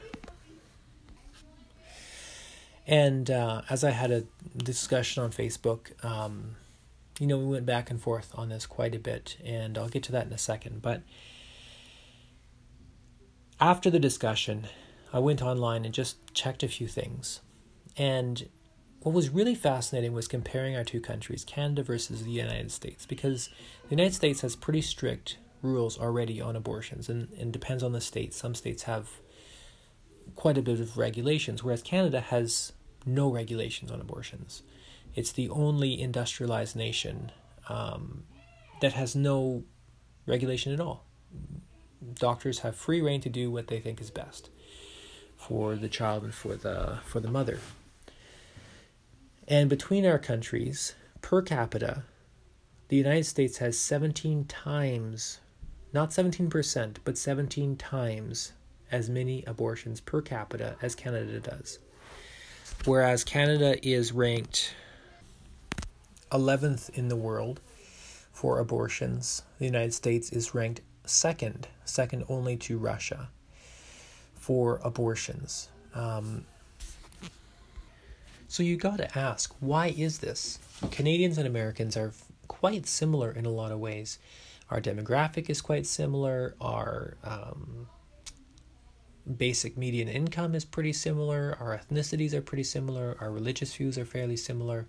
And 2.87 3.31
uh, 3.31 3.63
as 3.71 3.85
I 3.85 3.91
had 3.91 4.11
a 4.11 4.25
discussion 4.57 5.23
on 5.23 5.31
Facebook, 5.31 6.05
um, 6.05 6.57
you 7.19 7.27
know, 7.27 7.39
we 7.39 7.45
went 7.45 7.67
back 7.67 7.91
and 7.91 8.01
forth 8.01 8.33
on 8.35 8.49
this 8.49 8.67
quite 8.67 8.95
a 8.95 8.99
bit, 8.99 9.37
and 9.45 9.79
I'll 9.79 9.89
get 9.89 10.03
to 10.05 10.13
that 10.13 10.27
in 10.27 10.33
a 10.33 10.39
second. 10.39 10.83
But 10.83 11.03
after 13.61 13.91
the 13.91 14.01
discussion, 14.01 14.67
I 15.13 15.21
went 15.21 15.43
online 15.43 15.85
and 15.85 15.95
just 15.95 16.17
checked 16.35 16.63
a 16.63 16.69
few 16.69 16.89
things. 16.89 17.41
And 17.97 18.49
what 19.03 19.15
was 19.15 19.31
really 19.31 19.55
fascinating 19.55 20.13
was 20.13 20.27
comparing 20.27 20.77
our 20.77 20.85
two 20.85 21.01
countries, 21.01 21.45
Canada 21.45 21.83
versus 21.83 22.25
the 22.25 22.31
United 22.31 22.73
States, 22.73 23.07
because 23.07 23.49
the 23.85 23.91
United 23.91 24.15
States 24.15 24.41
has 24.41 24.57
pretty 24.57 24.81
strict 24.81 25.39
rules 25.61 25.99
already 25.99 26.41
on 26.41 26.57
abortions 26.57 27.09
and, 27.09 27.29
and 27.39 27.53
depends 27.53 27.83
on 27.83 27.93
the 27.93 28.01
state. 28.01 28.35
Some 28.35 28.55
states 28.55 28.85
have 28.85 29.09
quite 30.37 30.59
a 30.59 30.63
bit 30.63 30.81
of 30.81 30.99
regulations, 30.99 31.63
whereas 31.63 31.83
Canada 31.83 32.21
has 32.21 32.73
no 33.07 33.31
regulations 33.31 33.91
on 33.91 34.01
abortions. 34.01 34.63
It's 35.15 35.33
the 35.33 35.49
only 35.51 36.01
industrialized 36.01 36.77
nation 36.77 37.33
um, 37.69 38.25
that 38.81 38.95
has 38.95 39.15
no 39.15 39.65
regulation 40.27 40.73
at 40.73 40.81
all. 40.81 41.05
Doctors 42.15 42.61
have 42.61 42.77
free 42.77 43.01
rein 43.01 43.21
to 43.21 43.29
do 43.29 43.51
what 43.51 43.69
they 43.69 43.81
think 43.81 44.01
is 44.01 44.11
best 44.11 44.51
for 45.37 45.75
the 45.75 45.89
child 45.89 46.23
and 46.25 46.35
for 46.35 46.55
the 46.55 46.99
for 47.05 47.21
the 47.21 47.31
mother. 47.31 47.59
And 49.49 49.69
between 49.69 50.07
our 50.07 50.19
countries, 50.19 50.95
per 51.21 51.43
capita, 51.43 52.05
the 52.89 52.97
United 52.97 53.25
States 53.25 53.59
has 53.59 53.79
17 53.79 54.45
times, 54.45 55.41
not 55.93 56.11
17%, 56.11 56.97
but 57.05 57.19
17 57.19 57.77
times 57.77 58.53
as 58.93 59.09
many 59.09 59.43
abortions 59.47 60.01
per 60.01 60.21
capita 60.21 60.77
as 60.83 60.95
Canada 60.95 61.41
does. 61.41 61.79
Whereas 62.85 63.25
Canada 63.25 63.77
is 63.87 64.13
ranked 64.13 64.75
11th 66.31 66.91
in 66.91 67.09
the 67.09 67.17
world 67.17 67.61
for 68.33 68.59
abortions, 68.59 69.43
the 69.59 69.65
United 69.65 69.95
States 69.95 70.31
is 70.31 70.55
ranked 70.55 70.81
second, 71.05 71.69
second 71.85 72.25
only 72.29 72.57
to 72.57 72.79
Russia 72.79 73.29
for 74.35 74.81
abortions. 74.83 75.69
Um, 75.95 76.47
so 78.49 78.63
you 78.63 78.77
got 78.77 78.99
to 78.99 79.19
ask, 79.19 79.55
why 79.61 79.89
is 79.89 80.19
this? 80.19 80.59
Canadians 80.91 81.39
and 81.39 81.47
Americans 81.47 81.97
are 81.97 82.13
quite 82.49 82.87
similar 82.87 83.31
in 83.31 83.47
a 83.47 83.51
lot 83.51 83.73
of 83.73 83.79
ways. 83.79 84.19
Our 84.71 84.81
demographic 84.81 85.49
is 85.49 85.61
quite 85.61 85.87
similar. 85.87 86.55
Our 86.61 87.17
um, 87.25 87.89
basic 89.37 89.77
median 89.77 90.09
income 90.09 90.55
is 90.55 90.65
pretty 90.65 90.93
similar. 90.93 91.57
Our 91.61 91.79
ethnicities 91.79 92.35
are 92.35 92.43
pretty 92.43 92.65
similar. 92.65 93.17
Our 93.21 93.31
religious 93.31 93.75
views 93.75 93.97
are 93.99 94.05
fairly 94.05 94.37
similar. 94.37 94.87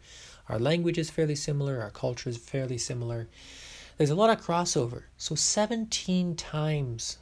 Our 0.49 0.59
language 0.59 0.97
is 0.97 1.09
fairly 1.09 1.35
similar. 1.35 1.81
Our 1.81 1.91
culture 1.91 2.29
is 2.29 2.37
fairly 2.37 2.77
similar. 2.77 3.27
There's 3.97 4.09
a 4.09 4.15
lot 4.15 4.29
of 4.29 4.43
crossover. 4.43 5.03
So 5.17 5.35
17 5.35 6.35
times 6.35 7.17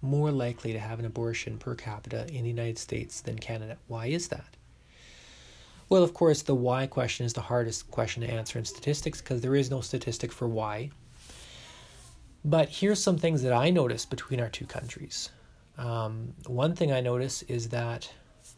more 0.00 0.30
likely 0.30 0.72
to 0.72 0.78
have 0.78 0.98
an 0.98 1.06
abortion 1.06 1.58
per 1.58 1.74
capita 1.74 2.26
in 2.28 2.42
the 2.42 2.50
United 2.50 2.78
States 2.78 3.20
than 3.20 3.38
Canada. 3.38 3.78
Why 3.88 4.06
is 4.06 4.28
that? 4.28 4.56
Well, 5.88 6.02
of 6.02 6.14
course, 6.14 6.42
the 6.42 6.54
why 6.54 6.86
question 6.86 7.26
is 7.26 7.32
the 7.32 7.40
hardest 7.40 7.90
question 7.90 8.22
to 8.22 8.30
answer 8.30 8.58
in 8.58 8.64
statistics 8.64 9.20
because 9.20 9.40
there 9.40 9.56
is 9.56 9.70
no 9.70 9.80
statistic 9.80 10.32
for 10.32 10.48
why. 10.48 10.90
But 12.44 12.68
here's 12.68 13.02
some 13.02 13.18
things 13.18 13.42
that 13.42 13.52
I 13.52 13.70
noticed 13.70 14.10
between 14.10 14.40
our 14.40 14.50
two 14.50 14.66
countries. 14.66 15.30
Um, 15.76 16.34
one 16.46 16.74
thing 16.74 16.92
I 16.92 17.00
notice 17.00 17.42
is 17.42 17.68
that 17.70 18.10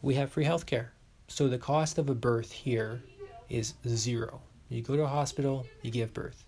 we 0.02 0.14
have 0.14 0.30
free 0.30 0.44
healthcare. 0.44 0.88
So 1.28 1.48
the 1.48 1.58
cost 1.58 1.98
of 1.98 2.08
a 2.10 2.14
birth 2.14 2.52
here 2.52 3.02
is 3.48 3.74
zero. 3.88 4.42
You 4.68 4.82
go 4.82 4.96
to 4.96 5.02
a 5.02 5.08
hospital, 5.08 5.66
you 5.82 5.90
give 5.90 6.12
birth. 6.12 6.44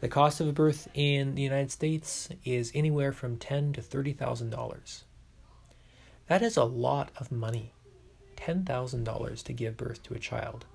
The 0.00 0.08
cost 0.08 0.40
of 0.40 0.48
a 0.48 0.52
birth 0.52 0.88
in 0.94 1.34
the 1.34 1.42
United 1.42 1.70
States 1.70 2.28
is 2.44 2.70
anywhere 2.74 3.12
from 3.12 3.36
ten 3.36 3.72
to 3.72 3.82
thirty 3.82 4.12
thousand 4.12 4.50
dollars. 4.50 5.04
That 6.26 6.42
is 6.42 6.56
a 6.56 6.64
lot 6.64 7.10
of 7.18 7.32
money. 7.32 7.72
Ten 8.36 8.64
thousand 8.64 9.04
dollars 9.04 9.42
to 9.44 9.52
give 9.52 9.76
birth 9.76 10.02
to 10.04 10.14
a 10.14 10.18
child. 10.18 10.66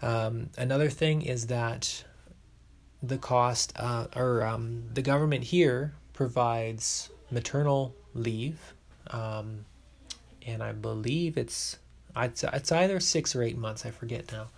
Um, 0.00 0.50
another 0.56 0.90
thing 0.90 1.22
is 1.22 1.48
that 1.48 2.04
the 3.02 3.18
cost, 3.18 3.72
uh, 3.76 4.06
or 4.14 4.44
um, 4.44 4.84
the 4.94 5.02
government 5.02 5.44
here 5.44 5.94
provides 6.12 7.10
maternal 7.30 7.94
leave, 8.14 8.58
um, 9.08 9.64
and 10.46 10.62
I 10.62 10.72
believe 10.72 11.36
it's 11.36 11.78
it's 12.16 12.72
either 12.72 13.00
six 13.00 13.36
or 13.36 13.42
eight 13.42 13.56
months. 13.56 13.86
I 13.86 13.90
forget 13.90 14.32
now. 14.32 14.48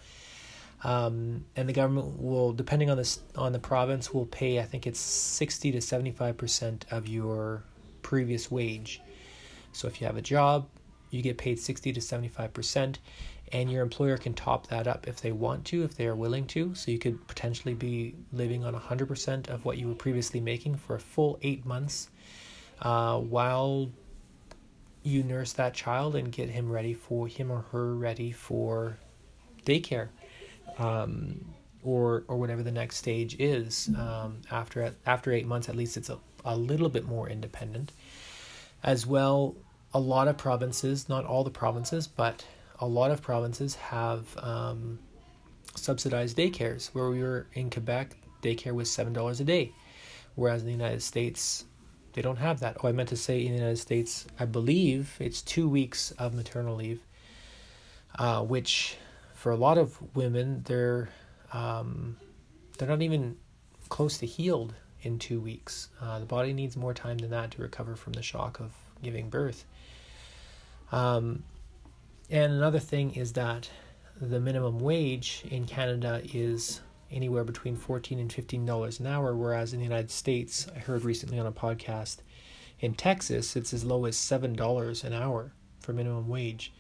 Um, 0.83 1.44
and 1.56 1.68
the 1.68 1.74
government 1.74 2.22
will, 2.22 2.52
depending 2.52 2.88
on 2.88 2.96
the 2.96 3.18
on 3.37 3.52
the 3.52 3.59
province, 3.59 4.14
will 4.14 4.26
pay. 4.26 4.61
I 4.61 4.62
think 4.64 4.87
it's 4.87 5.00
sixty 5.00 5.70
to 5.72 5.80
seventy 5.80 6.11
five 6.11 6.37
percent 6.38 6.87
of 6.90 7.06
your 7.06 7.62
previous 8.02 8.50
wage. 8.50 9.00
So 9.72 9.88
if 9.88 10.00
you 10.00 10.06
have 10.06 10.16
a 10.16 10.22
job, 10.22 10.68
you 11.11 11.20
get 11.22 11.37
paid 11.37 11.59
sixty 11.59 11.92
to 11.92 12.00
seventy 12.00 12.28
five 12.28 12.54
percent, 12.54 12.98
and 13.52 13.70
your 13.70 13.83
employer 13.83 14.16
can 14.16 14.33
top 14.33 14.68
that 14.68 14.87
up 14.87 15.06
if 15.06 15.20
they 15.20 15.33
want 15.33 15.66
to, 15.66 15.83
if 15.83 15.96
they 15.96 16.06
are 16.06 16.16
willing 16.16 16.46
to. 16.46 16.74
So 16.74 16.90
you 16.90 16.98
could 16.98 17.26
potentially 17.28 17.74
be 17.74 18.14
living 18.33 18.64
on 18.64 18.72
hundred 18.72 19.09
percent 19.09 19.50
of 19.50 19.66
what 19.66 19.76
you 19.76 19.87
were 19.87 19.94
previously 19.94 20.40
making 20.40 20.76
for 20.76 20.96
a 20.96 21.00
full 21.00 21.38
eight 21.42 21.66
months, 21.66 22.09
uh, 22.81 23.19
while 23.19 23.90
you 25.03 25.23
nurse 25.23 25.53
that 25.55 25.75
child 25.75 26.14
and 26.14 26.31
get 26.31 26.49
him 26.51 26.71
ready 26.71 26.95
for 26.95 27.27
him 27.27 27.51
or 27.51 27.62
her 27.73 27.95
ready 27.95 28.33
for 28.33 28.99
daycare 29.64 30.09
um, 30.79 31.45
or 31.83 32.25
or 32.29 32.37
whatever 32.37 32.62
the 32.62 32.73
next 32.73 32.97
stage 32.97 33.37
is. 33.38 33.90
Um, 33.97 34.43
after 34.51 34.95
after 35.07 35.33
eight 35.33 35.47
months, 35.47 35.69
at 35.69 35.77
least 35.77 35.97
it's 35.97 36.11
a, 36.11 36.19
a 36.45 36.57
little 36.57 36.88
bit 36.88 37.07
more 37.07 37.29
independent. 37.29 37.93
As 38.83 39.07
well, 39.07 39.55
a 39.93 40.01
lot 40.01 40.29
of 40.29 40.38
provinces, 40.38 41.09
not 41.09 41.25
all 41.25 41.45
the 41.45 41.51
provinces, 41.51 42.07
but 42.07 42.45
a 42.79 42.87
lot 42.87 43.11
of 43.11 43.21
provinces 43.21 43.75
have 43.75 44.25
um, 44.38 44.99
subsidized 45.75 46.37
daycares. 46.37 46.88
Where 46.88 47.11
we 47.11 47.23
were 47.23 47.47
in 47.55 47.71
Quebec, 47.71 48.16
daycare 48.43 48.75
was 48.75 48.90
seven 48.90 49.12
dollars 49.12 49.40
a 49.40 49.45
day, 49.45 49.73
whereas 50.35 50.62
in 50.62 50.66
the 50.66 50.73
United 50.73 51.03
States, 51.03 51.64
they 52.12 52.23
don't 52.23 52.37
have 52.37 52.61
that. 52.61 52.79
Oh, 52.83 52.88
I 52.88 52.92
meant 52.92 53.09
to 53.11 53.16
say 53.16 53.40
in 53.44 53.53
the 53.53 53.59
United 53.59 53.79
States, 53.79 54.27
I 54.38 54.44
believe 54.44 55.16
it's 55.20 55.42
two 55.42 55.68
weeks 55.68 56.11
of 56.12 56.35
maternal 56.35 56.77
leave, 56.77 57.01
uh, 58.18 58.42
which 58.42 58.96
for 59.35 59.53
a 59.53 59.57
lot 59.57 59.79
of 59.79 59.96
women, 60.14 60.62
they're 60.66 61.09
um, 61.53 62.16
they're 62.79 62.88
not 62.88 63.03
even 63.03 63.37
close 63.88 64.18
to 64.18 64.27
healed 64.27 64.75
in 65.03 65.18
two 65.18 65.40
weeks. 65.40 65.88
Uh, 66.01 66.18
the 66.18 66.27
body 66.27 66.53
needs 66.53 66.77
more 66.77 66.94
time 66.94 67.18
than 67.18 67.31
that 67.31 67.51
to 67.53 67.62
recover 67.62 67.96
from 67.96 68.12
the 68.12 68.23
shock 68.23 68.61
of 68.61 68.73
giving 69.03 69.31
birth. 69.31 69.64
Um, 70.92 71.42
and 72.29 72.53
another 72.53 72.79
thing 72.79 73.14
is 73.14 73.33
that 73.35 73.70
the 74.20 74.40
minimum 74.40 74.79
wage 74.79 75.42
in 75.51 75.66
Canada 75.66 76.20
is 76.33 76.81
anywhere 77.11 77.44
between 77.44 77.77
14 77.77 78.18
and 78.18 78.33
15 78.33 78.64
dollars 78.64 79.01
an 79.01 79.07
hour 79.07 79.35
whereas 79.35 79.73
in 79.73 79.79
the 79.79 79.85
United 79.85 80.11
States 80.11 80.66
I 80.75 80.79
heard 80.79 81.05
recently 81.05 81.38
on 81.38 81.46
a 81.46 81.53
podcast 81.53 82.18
in 82.79 82.94
Texas 82.94 83.57
it's 83.57 83.73
as 83.73 83.85
low 83.85 84.05
as 84.05 84.16
7 84.16 84.55
dollars 84.55 85.05
an 85.05 85.12
hour 85.12 85.53
for 85.81 85.92
minimum 85.92 86.29
wage. 86.29 86.73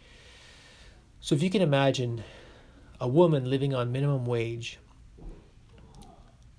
So 1.20 1.34
if 1.34 1.42
you 1.42 1.50
can 1.50 1.62
imagine 1.62 2.22
a 3.00 3.08
woman 3.08 3.48
living 3.48 3.74
on 3.74 3.92
minimum 3.92 4.26
wage 4.26 4.78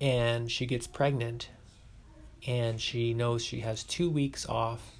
and 0.00 0.50
she 0.50 0.66
gets 0.66 0.86
pregnant 0.86 1.48
and 2.46 2.80
she 2.80 3.14
knows 3.14 3.44
she 3.44 3.60
has 3.60 3.84
2 3.84 4.10
weeks 4.10 4.48
off 4.48 4.92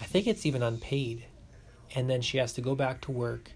I 0.00 0.04
think 0.04 0.26
it's 0.26 0.46
even 0.46 0.62
unpaid 0.62 1.24
and 1.94 2.08
then 2.08 2.22
she 2.22 2.38
has 2.38 2.52
to 2.54 2.60
go 2.60 2.74
back 2.74 3.00
to 3.02 3.12
work 3.12 3.52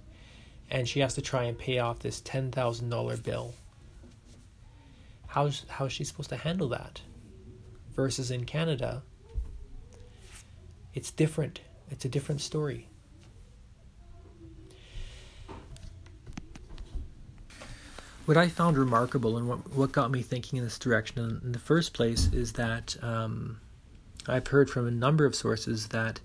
and 0.70 0.88
she 0.88 1.00
has 1.00 1.14
to 1.14 1.22
try 1.22 1.44
and 1.44 1.58
pay 1.58 1.78
off 1.78 2.00
this 2.00 2.20
$10,000 2.20 3.22
bill 3.22 3.54
how's 5.34 5.66
how's 5.68 5.92
she 5.92 6.04
supposed 6.04 6.30
to 6.30 6.36
handle 6.36 6.68
that? 6.68 7.00
Versus 7.96 8.30
in 8.30 8.44
Canada, 8.44 9.02
it's 10.94 11.10
different. 11.10 11.60
It's 11.90 12.04
a 12.04 12.08
different 12.08 12.40
story. 12.40 12.88
What 18.26 18.36
I 18.36 18.48
found 18.48 18.78
remarkable 18.78 19.36
and 19.36 19.48
what, 19.48 19.70
what 19.74 19.92
got 19.92 20.10
me 20.10 20.22
thinking 20.22 20.56
in 20.56 20.64
this 20.64 20.78
direction 20.78 21.40
in 21.44 21.52
the 21.52 21.58
first 21.58 21.92
place 21.92 22.32
is 22.32 22.52
that 22.52 22.96
um, 23.02 23.60
I've 24.26 24.46
heard 24.46 24.70
from 24.70 24.86
a 24.86 24.90
number 24.90 25.26
of 25.26 25.34
sources 25.34 25.88
that 25.88 26.20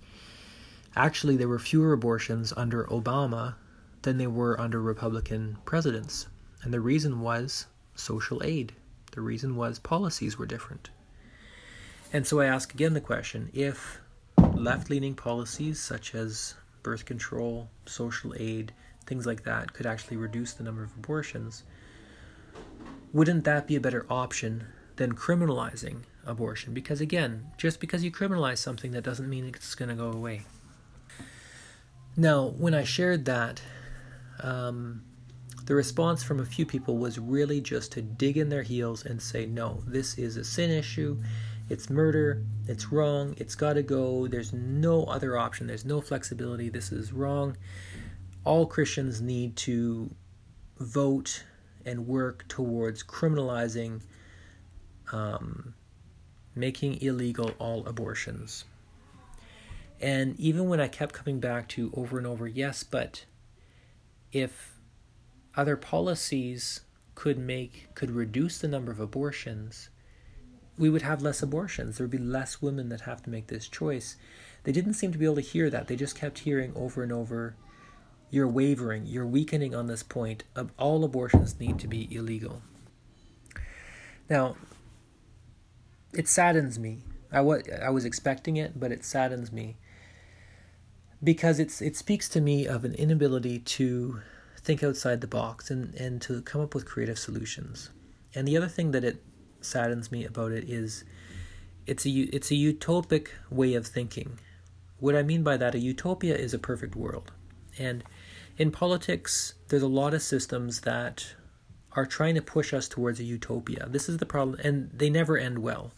actually 0.96 1.36
there 1.36 1.48
were 1.48 1.58
fewer 1.58 1.92
abortions 1.92 2.54
under 2.56 2.84
Obama 2.84 3.54
than 4.02 4.16
there 4.16 4.30
were 4.30 4.58
under 4.58 4.80
Republican 4.80 5.58
presidents. 5.66 6.26
And 6.62 6.72
the 6.72 6.80
reason 6.80 7.20
was 7.20 7.66
social 7.96 8.40
aid. 8.42 8.72
The 9.12 9.20
reason 9.20 9.56
was 9.56 9.78
policies 9.78 10.38
were 10.38 10.46
different. 10.46 10.90
And 12.12 12.26
so 12.26 12.40
I 12.40 12.46
ask 12.46 12.74
again 12.74 12.94
the 12.94 13.00
question 13.00 13.50
if 13.52 14.00
left 14.54 14.90
leaning 14.90 15.14
policies 15.14 15.80
such 15.80 16.14
as 16.14 16.54
birth 16.82 17.04
control, 17.04 17.68
social 17.86 18.34
aid, 18.36 18.72
things 19.06 19.26
like 19.26 19.44
that 19.44 19.72
could 19.72 19.86
actually 19.86 20.16
reduce 20.16 20.52
the 20.52 20.64
number 20.64 20.82
of 20.82 20.94
abortions, 20.96 21.64
wouldn't 23.12 23.44
that 23.44 23.66
be 23.66 23.76
a 23.76 23.80
better 23.80 24.06
option 24.08 24.66
than 24.96 25.14
criminalizing 25.14 26.02
abortion? 26.24 26.72
Because 26.72 27.00
again, 27.00 27.50
just 27.56 27.80
because 27.80 28.04
you 28.04 28.10
criminalize 28.10 28.58
something, 28.58 28.92
that 28.92 29.04
doesn't 29.04 29.28
mean 29.28 29.44
it's 29.44 29.74
going 29.74 29.88
to 29.88 29.94
go 29.94 30.10
away. 30.10 30.42
Now, 32.16 32.46
when 32.46 32.74
I 32.74 32.84
shared 32.84 33.24
that, 33.26 33.62
um, 34.40 35.02
the 35.70 35.76
response 35.76 36.24
from 36.24 36.40
a 36.40 36.44
few 36.44 36.66
people 36.66 36.96
was 36.96 37.20
really 37.20 37.60
just 37.60 37.92
to 37.92 38.02
dig 38.02 38.36
in 38.36 38.48
their 38.48 38.64
heels 38.64 39.06
and 39.06 39.22
say, 39.22 39.46
no, 39.46 39.84
this 39.86 40.18
is 40.18 40.36
a 40.36 40.42
sin 40.42 40.68
issue. 40.68 41.16
It's 41.68 41.88
murder. 41.88 42.44
It's 42.66 42.90
wrong. 42.90 43.36
It's 43.38 43.54
got 43.54 43.74
to 43.74 43.84
go. 43.84 44.26
There's 44.26 44.52
no 44.52 45.04
other 45.04 45.38
option. 45.38 45.68
There's 45.68 45.84
no 45.84 46.00
flexibility. 46.00 46.70
This 46.70 46.90
is 46.90 47.12
wrong. 47.12 47.56
All 48.42 48.66
Christians 48.66 49.20
need 49.20 49.54
to 49.58 50.12
vote 50.80 51.44
and 51.86 52.04
work 52.04 52.48
towards 52.48 53.04
criminalizing, 53.04 54.00
um, 55.12 55.74
making 56.56 57.00
illegal 57.00 57.52
all 57.60 57.86
abortions. 57.86 58.64
And 60.00 60.34
even 60.40 60.68
when 60.68 60.80
I 60.80 60.88
kept 60.88 61.14
coming 61.14 61.38
back 61.38 61.68
to 61.68 61.92
over 61.94 62.18
and 62.18 62.26
over, 62.26 62.48
yes, 62.48 62.82
but 62.82 63.24
if 64.32 64.69
other 65.56 65.76
policies 65.76 66.80
could 67.14 67.38
make 67.38 67.88
could 67.94 68.10
reduce 68.10 68.58
the 68.58 68.68
number 68.68 68.90
of 68.90 69.00
abortions, 69.00 69.90
we 70.78 70.88
would 70.88 71.02
have 71.02 71.22
less 71.22 71.42
abortions. 71.42 71.98
There 71.98 72.04
would 72.04 72.10
be 72.10 72.18
less 72.18 72.62
women 72.62 72.88
that 72.88 73.02
have 73.02 73.22
to 73.24 73.30
make 73.30 73.48
this 73.48 73.68
choice. 73.68 74.16
They 74.64 74.72
didn't 74.72 74.94
seem 74.94 75.12
to 75.12 75.18
be 75.18 75.24
able 75.24 75.36
to 75.36 75.40
hear 75.42 75.70
that. 75.70 75.86
They 75.86 75.96
just 75.96 76.16
kept 76.16 76.40
hearing 76.40 76.72
over 76.74 77.02
and 77.02 77.12
over, 77.12 77.56
you're 78.30 78.48
wavering, 78.48 79.06
you're 79.06 79.26
weakening 79.26 79.74
on 79.74 79.86
this 79.86 80.02
point. 80.02 80.44
Of 80.54 80.72
All 80.78 81.04
abortions 81.04 81.58
need 81.58 81.78
to 81.80 81.88
be 81.88 82.08
illegal. 82.14 82.62
Now, 84.28 84.56
it 86.14 86.28
saddens 86.28 86.78
me. 86.78 87.02
I 87.32 87.40
was, 87.40 87.62
I 87.82 87.90
was 87.90 88.04
expecting 88.04 88.56
it, 88.56 88.78
but 88.78 88.92
it 88.92 89.04
saddens 89.04 89.52
me 89.52 89.76
because 91.22 91.58
it's 91.58 91.82
it 91.82 91.96
speaks 91.96 92.28
to 92.30 92.40
me 92.40 92.66
of 92.66 92.84
an 92.84 92.94
inability 92.94 93.58
to 93.58 94.20
think 94.62 94.82
outside 94.82 95.20
the 95.20 95.26
box 95.26 95.70
and, 95.70 95.94
and 95.94 96.20
to 96.22 96.42
come 96.42 96.60
up 96.60 96.74
with 96.74 96.86
creative 96.86 97.18
solutions. 97.18 97.90
And 98.34 98.46
the 98.46 98.56
other 98.56 98.68
thing 98.68 98.92
that 98.92 99.04
it 99.04 99.22
saddens 99.60 100.12
me 100.12 100.24
about 100.24 100.52
it 100.52 100.68
is 100.68 101.04
it's 101.86 102.06
a 102.06 102.10
it's 102.10 102.50
a 102.50 102.54
utopic 102.54 103.28
way 103.50 103.74
of 103.74 103.86
thinking. 103.86 104.38
What 104.98 105.16
I 105.16 105.22
mean 105.22 105.42
by 105.42 105.56
that, 105.56 105.74
a 105.74 105.78
utopia 105.78 106.36
is 106.36 106.54
a 106.54 106.58
perfect 106.58 106.94
world. 106.94 107.32
And 107.78 108.04
in 108.58 108.70
politics, 108.70 109.54
there's 109.68 109.82
a 109.82 109.88
lot 109.88 110.12
of 110.12 110.22
systems 110.22 110.82
that 110.82 111.34
are 111.92 112.06
trying 112.06 112.34
to 112.34 112.42
push 112.42 112.72
us 112.72 112.88
towards 112.88 113.18
a 113.18 113.24
utopia. 113.24 113.86
This 113.88 114.08
is 114.08 114.18
the 114.18 114.26
problem, 114.26 114.60
and 114.62 114.90
they 114.92 115.10
never 115.10 115.38
end 115.38 115.60
well. 115.60 115.92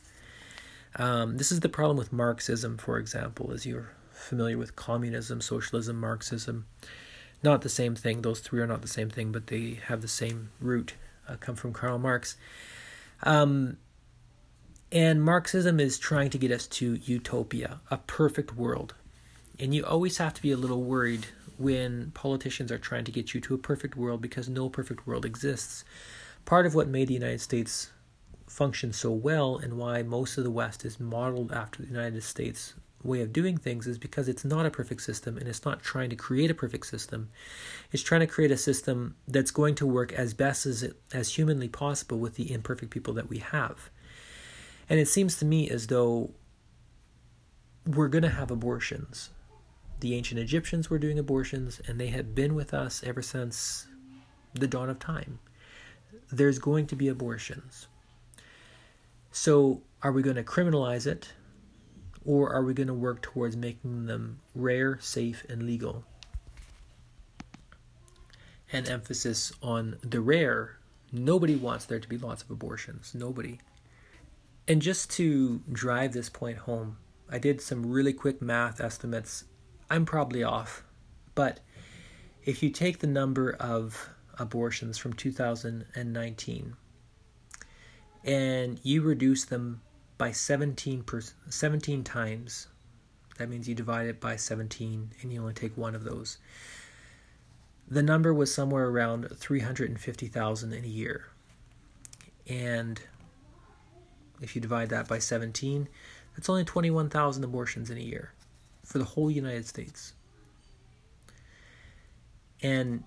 Um, 0.96 1.36
this 1.36 1.50
is 1.50 1.60
the 1.60 1.68
problem 1.68 1.96
with 1.96 2.12
Marxism, 2.12 2.78
for 2.78 2.98
example, 2.98 3.50
as 3.52 3.66
you're 3.66 3.90
familiar 4.12 4.56
with 4.56 4.76
communism, 4.76 5.40
socialism, 5.40 5.98
Marxism 5.98 6.66
not 7.42 7.62
the 7.62 7.68
same 7.68 7.94
thing. 7.94 8.22
Those 8.22 8.40
three 8.40 8.60
are 8.60 8.66
not 8.66 8.82
the 8.82 8.88
same 8.88 9.10
thing, 9.10 9.32
but 9.32 9.48
they 9.48 9.80
have 9.86 10.00
the 10.02 10.08
same 10.08 10.50
root, 10.60 10.94
uh, 11.28 11.36
come 11.36 11.56
from 11.56 11.72
Karl 11.72 11.98
Marx. 11.98 12.36
Um, 13.22 13.78
and 14.90 15.24
Marxism 15.24 15.80
is 15.80 15.98
trying 15.98 16.30
to 16.30 16.38
get 16.38 16.50
us 16.50 16.66
to 16.66 16.94
utopia, 16.94 17.80
a 17.90 17.96
perfect 17.96 18.56
world. 18.56 18.94
And 19.58 19.74
you 19.74 19.84
always 19.84 20.18
have 20.18 20.34
to 20.34 20.42
be 20.42 20.52
a 20.52 20.56
little 20.56 20.82
worried 20.82 21.26
when 21.56 22.10
politicians 22.12 22.70
are 22.72 22.78
trying 22.78 23.04
to 23.04 23.12
get 23.12 23.34
you 23.34 23.40
to 23.40 23.54
a 23.54 23.58
perfect 23.58 23.96
world 23.96 24.20
because 24.20 24.48
no 24.48 24.68
perfect 24.68 25.06
world 25.06 25.24
exists. 25.24 25.84
Part 26.44 26.66
of 26.66 26.74
what 26.74 26.88
made 26.88 27.08
the 27.08 27.14
United 27.14 27.40
States 27.40 27.90
function 28.46 28.92
so 28.92 29.10
well 29.10 29.56
and 29.56 29.78
why 29.78 30.02
most 30.02 30.36
of 30.36 30.44
the 30.44 30.50
West 30.50 30.84
is 30.84 31.00
modeled 31.00 31.52
after 31.52 31.80
the 31.80 31.88
United 31.88 32.22
States 32.22 32.74
way 33.04 33.20
of 33.20 33.32
doing 33.32 33.56
things 33.56 33.86
is 33.86 33.98
because 33.98 34.28
it's 34.28 34.44
not 34.44 34.66
a 34.66 34.70
perfect 34.70 35.02
system 35.02 35.36
and 35.36 35.48
it's 35.48 35.64
not 35.64 35.82
trying 35.82 36.10
to 36.10 36.16
create 36.16 36.50
a 36.50 36.54
perfect 36.54 36.86
system. 36.86 37.30
It's 37.90 38.02
trying 38.02 38.20
to 38.20 38.26
create 38.26 38.50
a 38.50 38.56
system 38.56 39.16
that's 39.26 39.50
going 39.50 39.74
to 39.76 39.86
work 39.86 40.12
as 40.12 40.34
best 40.34 40.66
as 40.66 40.82
it, 40.82 40.96
as 41.12 41.34
humanly 41.34 41.68
possible 41.68 42.18
with 42.18 42.36
the 42.36 42.52
imperfect 42.52 42.90
people 42.90 43.14
that 43.14 43.28
we 43.28 43.38
have. 43.38 43.90
And 44.88 45.00
it 45.00 45.08
seems 45.08 45.36
to 45.38 45.44
me 45.44 45.68
as 45.68 45.88
though 45.88 46.32
we're 47.86 48.08
going 48.08 48.22
to 48.22 48.28
have 48.28 48.50
abortions. 48.50 49.30
The 50.00 50.14
ancient 50.14 50.40
Egyptians 50.40 50.90
were 50.90 50.98
doing 50.98 51.18
abortions 51.18 51.80
and 51.86 52.00
they 52.00 52.08
have 52.08 52.34
been 52.34 52.54
with 52.54 52.74
us 52.74 53.02
ever 53.04 53.22
since 53.22 53.86
the 54.54 54.66
dawn 54.66 54.90
of 54.90 54.98
time. 54.98 55.38
There's 56.30 56.58
going 56.58 56.86
to 56.88 56.96
be 56.96 57.08
abortions. 57.08 57.86
So, 59.30 59.82
are 60.02 60.12
we 60.12 60.22
going 60.22 60.36
to 60.36 60.42
criminalize 60.42 61.06
it? 61.06 61.32
Or 62.24 62.52
are 62.52 62.62
we 62.62 62.74
going 62.74 62.88
to 62.88 62.94
work 62.94 63.22
towards 63.22 63.56
making 63.56 64.06
them 64.06 64.40
rare, 64.54 64.98
safe, 65.00 65.44
and 65.48 65.64
legal? 65.64 66.04
An 68.72 68.86
emphasis 68.86 69.52
on 69.62 69.98
the 70.02 70.20
rare. 70.20 70.78
Nobody 71.10 71.56
wants 71.56 71.84
there 71.84 72.00
to 72.00 72.08
be 72.08 72.16
lots 72.16 72.42
of 72.42 72.50
abortions. 72.50 73.14
Nobody. 73.14 73.58
And 74.68 74.80
just 74.80 75.10
to 75.12 75.62
drive 75.70 76.12
this 76.12 76.28
point 76.28 76.58
home, 76.58 76.96
I 77.28 77.38
did 77.38 77.60
some 77.60 77.86
really 77.86 78.12
quick 78.12 78.40
math 78.40 78.80
estimates. 78.80 79.44
I'm 79.90 80.06
probably 80.06 80.42
off, 80.42 80.84
but 81.34 81.60
if 82.44 82.62
you 82.62 82.70
take 82.70 82.98
the 82.98 83.06
number 83.06 83.52
of 83.52 84.10
abortions 84.38 84.98
from 84.98 85.12
2019 85.12 86.76
and 88.24 88.80
you 88.82 89.02
reduce 89.02 89.44
them 89.44 89.80
by 90.22 90.30
17, 90.30 91.02
per, 91.02 91.20
17 91.50 92.04
times. 92.04 92.68
That 93.38 93.48
means 93.48 93.68
you 93.68 93.74
divide 93.74 94.06
it 94.06 94.20
by 94.20 94.36
17 94.36 95.10
and 95.20 95.32
you 95.32 95.40
only 95.40 95.52
take 95.52 95.76
one 95.76 95.96
of 95.96 96.04
those. 96.04 96.38
The 97.88 98.04
number 98.04 98.32
was 98.32 98.54
somewhere 98.54 98.86
around 98.86 99.26
350,000 99.34 100.72
in 100.72 100.84
a 100.84 100.86
year. 100.86 101.26
And 102.48 103.00
if 104.40 104.54
you 104.54 104.60
divide 104.62 104.90
that 104.90 105.08
by 105.08 105.18
17, 105.18 105.88
that's 106.36 106.48
only 106.48 106.62
21,000 106.62 107.42
abortions 107.42 107.90
in 107.90 107.98
a 107.98 108.00
year 108.00 108.32
for 108.84 108.98
the 108.98 109.04
whole 109.04 109.28
United 109.28 109.66
States. 109.66 110.12
And 112.62 113.02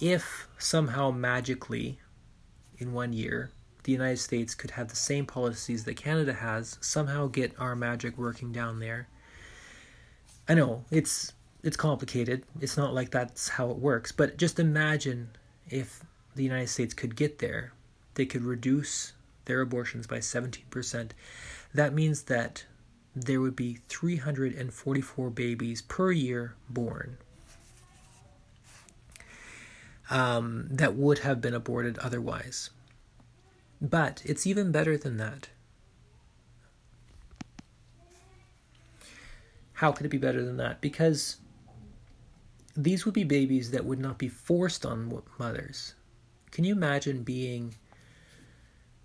if 0.00 0.48
somehow 0.58 1.12
magically 1.12 2.00
in 2.78 2.92
one 2.92 3.12
year 3.12 3.52
the 3.88 3.92
United 3.92 4.18
States 4.18 4.54
could 4.54 4.72
have 4.72 4.88
the 4.88 4.96
same 4.96 5.24
policies 5.24 5.84
that 5.84 5.96
Canada 5.96 6.34
has, 6.34 6.76
somehow 6.82 7.26
get 7.26 7.58
our 7.58 7.74
magic 7.74 8.18
working 8.18 8.52
down 8.52 8.80
there. 8.80 9.08
I 10.46 10.52
know 10.52 10.84
it's 10.90 11.32
it's 11.62 11.78
complicated. 11.78 12.44
It's 12.60 12.76
not 12.76 12.92
like 12.92 13.10
that's 13.10 13.48
how 13.48 13.70
it 13.70 13.78
works, 13.78 14.12
but 14.12 14.36
just 14.36 14.60
imagine 14.60 15.30
if 15.70 16.04
the 16.34 16.42
United 16.42 16.68
States 16.68 16.92
could 16.92 17.16
get 17.16 17.38
there. 17.38 17.72
They 18.12 18.26
could 18.26 18.42
reduce 18.42 19.14
their 19.46 19.62
abortions 19.62 20.06
by 20.06 20.18
17%. 20.18 21.12
That 21.72 21.94
means 21.94 22.24
that 22.24 22.66
there 23.16 23.40
would 23.40 23.56
be 23.56 23.78
344 23.88 25.30
babies 25.30 25.80
per 25.80 26.12
year 26.12 26.56
born 26.68 27.16
um, 30.10 30.66
that 30.70 30.94
would 30.94 31.20
have 31.20 31.40
been 31.40 31.54
aborted 31.54 31.96
otherwise. 32.00 32.68
But 33.80 34.22
it's 34.24 34.46
even 34.46 34.72
better 34.72 34.96
than 34.96 35.16
that. 35.18 35.48
How 39.74 39.92
could 39.92 40.06
it 40.06 40.10
be 40.10 40.18
better 40.18 40.44
than 40.44 40.56
that? 40.56 40.80
Because 40.80 41.36
these 42.76 43.04
would 43.04 43.14
be 43.14 43.24
babies 43.24 43.70
that 43.70 43.84
would 43.84 44.00
not 44.00 44.18
be 44.18 44.28
forced 44.28 44.84
on 44.84 45.22
mothers. 45.38 45.94
Can 46.50 46.64
you 46.64 46.74
imagine 46.74 47.22
being 47.22 47.76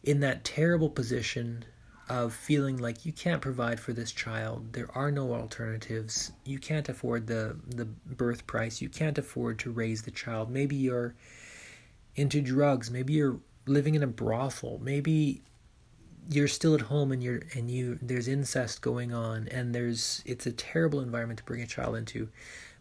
in 0.03 0.19
that 0.21 0.43
terrible 0.43 0.89
position 0.89 1.65
of 2.09 2.33
feeling 2.33 2.77
like 2.77 3.05
you 3.05 3.13
can't 3.13 3.41
provide 3.41 3.79
for 3.79 3.93
this 3.93 4.11
child. 4.11 4.73
There 4.73 4.89
are 4.95 5.11
no 5.11 5.33
alternatives. 5.33 6.31
You 6.43 6.59
can't 6.59 6.89
afford 6.89 7.27
the 7.27 7.57
the 7.67 7.85
birth 7.85 8.45
price. 8.45 8.81
You 8.81 8.89
can't 8.89 9.17
afford 9.17 9.59
to 9.59 9.71
raise 9.71 10.01
the 10.01 10.11
child. 10.11 10.51
Maybe 10.51 10.75
you're 10.75 11.15
into 12.15 12.41
drugs. 12.41 12.91
Maybe 12.91 13.13
you're 13.13 13.39
living 13.65 13.95
in 13.95 14.03
a 14.03 14.07
brothel. 14.07 14.79
Maybe 14.81 15.41
you're 16.29 16.47
still 16.47 16.75
at 16.75 16.81
home 16.81 17.11
and 17.11 17.23
you're 17.23 17.41
and 17.53 17.69
you 17.69 17.99
there's 18.01 18.27
incest 18.27 18.81
going 18.81 19.13
on 19.13 19.47
and 19.49 19.75
there's 19.75 20.23
it's 20.25 20.45
a 20.45 20.51
terrible 20.51 21.01
environment 21.01 21.39
to 21.39 21.45
bring 21.45 21.61
a 21.61 21.67
child 21.67 21.95
into. 21.95 22.29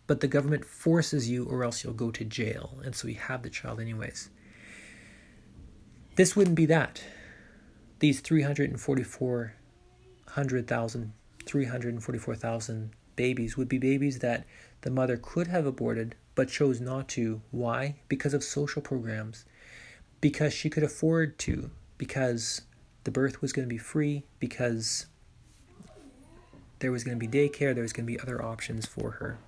But 0.07 0.21
the 0.21 0.29
government 0.29 0.65
forces 0.65 1.31
you 1.31 1.45
or 1.45 1.65
else 1.65 1.85
you'll 1.85 1.95
go 1.95 2.11
to 2.11 2.25
jail. 2.25 2.79
And 2.85 2.95
so 2.95 3.09
you 3.09 3.15
have 3.15 3.43
the 3.43 3.51
child 3.51 3.81
anyways. 3.81 4.29
This 6.17 6.37
wouldn't 6.37 6.57
be 6.57 6.67
that 6.67 7.03
these 8.01 8.21
344,000 8.21 11.13
344,000 11.45 12.91
babies 13.17 13.57
would 13.57 13.69
be 13.69 13.79
babies 13.79 14.21
that 14.21 14.45
the 14.83 14.91
mother 14.91 15.17
could 15.17 15.47
have 15.47 15.67
aborted 15.67 16.15
but 16.35 16.49
chose 16.49 16.81
not 16.81 17.09
to. 17.11 17.43
Why? 17.51 17.97
Because 18.09 18.35
of 18.35 18.43
social 18.43 18.83
programs. 18.83 19.45
Because 20.23 20.55
she 20.55 20.71
could 20.71 20.83
afford 20.83 21.39
to. 21.41 21.71
Because 21.99 22.63
the 23.05 23.11
birth 23.11 23.43
was 23.43 23.53
going 23.53 23.69
to 23.69 23.73
be 23.73 23.77
free. 23.77 24.25
Because 24.41 25.05
there 26.79 26.91
was 26.91 27.05
going 27.05 27.19
to 27.19 27.27
be 27.27 27.29
daycare. 27.29 27.75
There 27.75 27.83
was 27.83 27.93
going 27.93 28.07
to 28.07 28.13
be 28.13 28.19
other 28.19 28.43
options 28.43 28.87
for 28.87 29.11
her. 29.13 29.39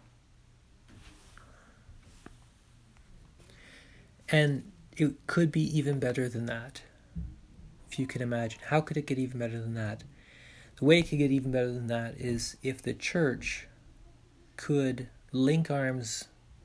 And 4.29 4.71
it 4.97 5.27
could 5.27 5.51
be 5.51 5.63
even 5.77 5.99
better 5.99 6.29
than 6.29 6.45
that 6.47 6.83
if 7.95 7.99
you 7.99 8.07
can 8.07 8.23
imagine. 8.23 8.61
How 8.67 8.81
could 8.81 8.97
it 8.97 9.07
get 9.07 9.19
even 9.19 9.39
better 9.39 9.61
than 9.61 9.75
that? 9.75 10.03
The 10.77 10.85
way 10.85 10.99
it 10.99 11.09
could 11.09 11.19
get 11.19 11.31
even 11.31 11.53
better 11.53 11.73
than 11.73 11.87
that 11.87 12.17
is 12.17 12.57
if 12.63 12.83
the 12.83 12.95
church 12.95 13.69
could 14.57 15.09
link 15.31 15.71
arms 15.71 16.25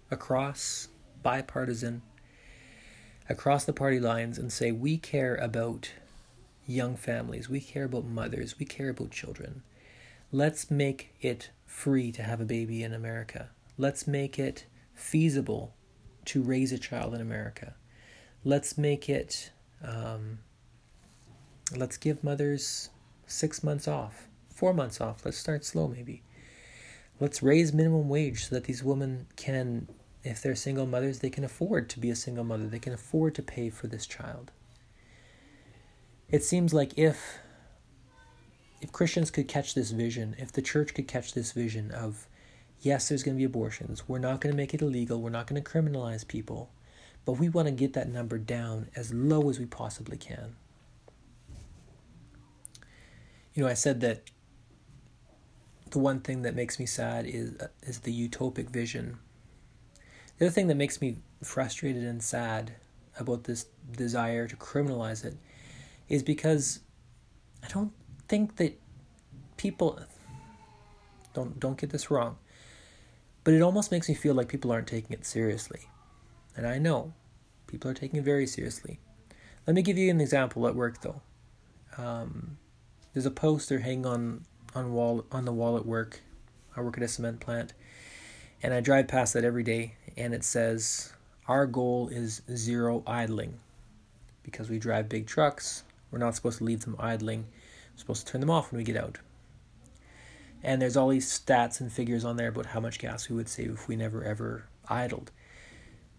across 0.09 0.87
bipartisan, 1.21 2.01
across 3.29 3.63
the 3.63 3.73
party 3.73 3.99
lines, 3.99 4.37
and 4.37 4.51
say, 4.51 4.71
we 4.71 4.97
care 4.97 5.35
about 5.35 5.91
young 6.67 6.95
families, 6.95 7.49
we 7.49 7.61
care 7.61 7.85
about 7.85 8.05
mothers, 8.05 8.59
we 8.59 8.65
care 8.65 8.89
about 8.89 9.11
children. 9.11 9.63
Let's 10.31 10.69
make 10.69 11.13
it 11.21 11.51
free 11.65 12.11
to 12.11 12.23
have 12.23 12.41
a 12.41 12.45
baby 12.45 12.83
in 12.83 12.93
America. 12.93 13.49
Let's 13.77 14.07
make 14.07 14.37
it 14.37 14.65
feasible 14.93 15.73
to 16.25 16.41
raise 16.41 16.71
a 16.71 16.77
child 16.77 17.13
in 17.13 17.21
America. 17.21 17.75
Let's 18.43 18.77
make 18.77 19.09
it 19.09 19.51
um, 19.83 20.39
Let's 21.75 21.97
give 21.97 22.23
mothers 22.23 22.89
six 23.27 23.63
months 23.63 23.87
off, 23.87 24.27
four 24.49 24.73
months 24.73 24.99
off. 24.99 25.23
Let's 25.23 25.37
start 25.37 25.63
slow, 25.63 25.87
maybe. 25.87 26.23
Let's 27.19 27.43
raise 27.43 27.73
minimum 27.73 28.09
wage 28.09 28.45
so 28.45 28.55
that 28.55 28.63
these 28.63 28.83
women 28.83 29.27
can, 29.35 29.87
if 30.23 30.41
they're 30.41 30.55
single 30.55 30.85
mothers, 30.85 31.19
they 31.19 31.29
can 31.29 31.43
afford 31.43 31.89
to 31.89 31.99
be 31.99 32.09
a 32.09 32.15
single 32.15 32.43
mother. 32.43 32.67
They 32.67 32.79
can 32.79 32.93
afford 32.93 33.35
to 33.35 33.41
pay 33.41 33.69
for 33.69 33.87
this 33.87 34.05
child. 34.05 34.51
It 36.29 36.43
seems 36.43 36.73
like 36.73 36.97
if 36.97 37.39
if 38.81 38.91
Christians 38.91 39.29
could 39.29 39.47
catch 39.47 39.73
this 39.73 39.91
vision, 39.91 40.35
if 40.37 40.51
the 40.51 40.61
church 40.61 40.93
could 40.93 41.07
catch 41.07 41.33
this 41.33 41.51
vision 41.51 41.91
of 41.91 42.27
yes, 42.81 43.09
there's 43.09 43.23
going 43.23 43.35
to 43.35 43.39
be 43.39 43.45
abortions. 43.45 44.07
We're 44.07 44.19
not 44.19 44.39
going 44.39 44.53
to 44.53 44.57
make 44.57 44.73
it 44.73 44.81
illegal. 44.81 45.21
We're 45.21 45.29
not 45.29 45.47
going 45.47 45.61
to 45.61 45.69
criminalize 45.69 46.27
people. 46.27 46.69
But 47.25 47.33
we 47.33 47.49
want 47.49 47.67
to 47.67 47.73
get 47.73 47.93
that 47.93 48.09
number 48.09 48.37
down 48.37 48.87
as 48.95 49.13
low 49.13 49.49
as 49.49 49.59
we 49.59 49.65
possibly 49.65 50.17
can 50.17 50.55
you 53.59 53.65
know, 53.65 53.69
I 53.69 53.73
said 53.73 53.99
that 53.99 54.23
the 55.91 55.99
one 55.99 56.21
thing 56.21 56.43
that 56.43 56.55
makes 56.55 56.79
me 56.79 56.85
sad 56.85 57.25
is 57.25 57.55
is 57.83 57.99
the 57.99 58.29
utopic 58.29 58.69
vision. 58.69 59.19
The 60.39 60.45
other 60.45 60.53
thing 60.53 60.67
that 60.67 60.75
makes 60.75 61.01
me 61.01 61.17
frustrated 61.43 62.03
and 62.03 62.23
sad 62.23 62.73
about 63.19 63.43
this 63.43 63.65
desire 63.91 64.47
to 64.47 64.55
criminalize 64.55 65.25
it 65.25 65.35
is 66.07 66.23
because 66.23 66.79
I 67.63 67.67
don't 67.67 67.91
think 68.27 68.55
that 68.55 68.79
people 69.57 69.99
don't 71.33 71.59
don't 71.59 71.77
get 71.77 71.89
this 71.89 72.09
wrong. 72.09 72.37
But 73.43 73.53
it 73.53 73.61
almost 73.61 73.91
makes 73.91 74.07
me 74.07 74.15
feel 74.15 74.33
like 74.33 74.47
people 74.47 74.71
aren't 74.71 74.87
taking 74.87 75.11
it 75.11 75.25
seriously. 75.25 75.89
And 76.55 76.65
I 76.65 76.77
know 76.77 77.13
people 77.67 77.89
are 77.91 77.93
taking 77.93 78.19
it 78.19 78.25
very 78.25 78.47
seriously. 78.47 78.99
Let 79.67 79.75
me 79.75 79.81
give 79.81 79.97
you 79.97 80.09
an 80.09 80.21
example 80.21 80.67
at 80.67 80.75
work 80.75 81.01
though. 81.01 81.21
Um, 81.97 82.57
there's 83.13 83.25
a 83.25 83.31
poster 83.31 83.79
hanging 83.79 84.05
on 84.05 84.45
on 84.73 84.93
wall 84.93 85.25
on 85.31 85.43
the 85.45 85.53
wall 85.53 85.75
at 85.75 85.85
work. 85.85 86.21
I 86.77 86.81
work 86.81 86.97
at 86.97 87.03
a 87.03 87.07
cement 87.07 87.41
plant, 87.41 87.73
and 88.63 88.73
I 88.73 88.79
drive 88.79 89.07
past 89.07 89.33
that 89.33 89.43
every 89.43 89.63
day, 89.63 89.95
and 90.19 90.33
it 90.33 90.43
says, 90.43 91.13
"Our 91.47 91.65
goal 91.65 92.09
is 92.09 92.43
zero 92.53 93.01
idling." 93.07 93.59
Because 94.43 94.69
we 94.69 94.77
drive 94.77 95.09
big 95.09 95.25
trucks, 95.25 95.83
we're 96.11 96.19
not 96.19 96.35
supposed 96.35 96.59
to 96.59 96.63
leave 96.63 96.85
them 96.85 96.95
idling. 96.99 97.45
We're 97.93 97.99
supposed 97.99 98.27
to 98.27 98.31
turn 98.31 98.41
them 98.41 98.49
off 98.49 98.71
when 98.71 98.77
we 98.77 98.83
get 98.83 98.97
out. 98.97 99.19
And 100.61 100.81
there's 100.81 100.97
all 100.97 101.09
these 101.09 101.27
stats 101.27 101.79
and 101.79 101.91
figures 101.91 102.25
on 102.25 102.35
there 102.35 102.49
about 102.49 102.67
how 102.67 102.79
much 102.79 102.99
gas 102.99 103.29
we 103.29 103.35
would 103.35 103.47
save 103.47 103.71
if 103.71 103.87
we 103.87 103.95
never 103.95 104.23
ever 104.23 104.65
idled. 104.87 105.31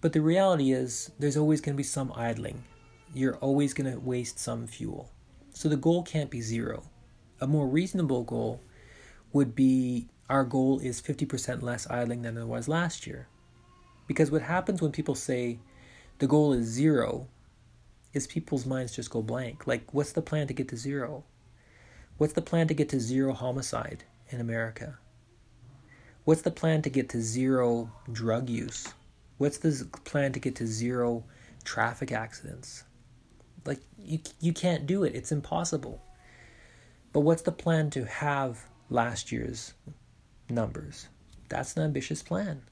But 0.00 0.14
the 0.14 0.22
reality 0.22 0.72
is, 0.72 1.10
there's 1.18 1.36
always 1.36 1.60
going 1.60 1.74
to 1.74 1.76
be 1.76 1.82
some 1.82 2.12
idling. 2.16 2.64
You're 3.12 3.36
always 3.36 3.74
going 3.74 3.92
to 3.92 4.00
waste 4.00 4.38
some 4.38 4.66
fuel. 4.66 5.10
So 5.52 5.68
the 5.68 5.76
goal 5.76 6.02
can't 6.02 6.30
be 6.30 6.40
zero. 6.40 6.84
A 7.40 7.46
more 7.46 7.68
reasonable 7.68 8.22
goal 8.22 8.62
would 9.32 9.54
be 9.54 10.08
our 10.28 10.44
goal 10.44 10.78
is 10.78 11.02
50% 11.02 11.60
less 11.60 11.90
idling 11.90 12.22
than 12.22 12.38
it 12.38 12.46
was 12.46 12.68
last 12.68 13.06
year. 13.06 13.26
Because 14.10 14.32
what 14.32 14.42
happens 14.42 14.82
when 14.82 14.90
people 14.90 15.14
say 15.14 15.60
the 16.18 16.26
goal 16.26 16.52
is 16.52 16.66
zero 16.66 17.28
is 18.12 18.26
people's 18.26 18.66
minds 18.66 18.96
just 18.96 19.08
go 19.08 19.22
blank. 19.22 19.68
Like, 19.68 19.94
what's 19.94 20.10
the 20.10 20.20
plan 20.20 20.48
to 20.48 20.52
get 20.52 20.66
to 20.70 20.76
zero? 20.76 21.22
What's 22.18 22.32
the 22.32 22.42
plan 22.42 22.66
to 22.66 22.74
get 22.74 22.88
to 22.88 22.98
zero 22.98 23.32
homicide 23.32 24.02
in 24.30 24.40
America? 24.40 24.98
What's 26.24 26.42
the 26.42 26.50
plan 26.50 26.82
to 26.82 26.90
get 26.90 27.08
to 27.10 27.22
zero 27.22 27.92
drug 28.10 28.50
use? 28.50 28.92
What's 29.38 29.58
the 29.58 29.86
plan 30.04 30.32
to 30.32 30.40
get 30.40 30.56
to 30.56 30.66
zero 30.66 31.22
traffic 31.62 32.10
accidents? 32.10 32.82
Like 33.64 33.78
you 33.96 34.18
you 34.40 34.52
can't 34.52 34.88
do 34.88 35.04
it. 35.04 35.14
It's 35.14 35.30
impossible. 35.30 36.02
But 37.12 37.20
what's 37.20 37.42
the 37.42 37.52
plan 37.52 37.90
to 37.90 38.06
have 38.06 38.64
last 38.88 39.30
year's 39.30 39.74
numbers? 40.48 41.06
That's 41.48 41.76
an 41.76 41.84
ambitious 41.84 42.24
plan. 42.24 42.62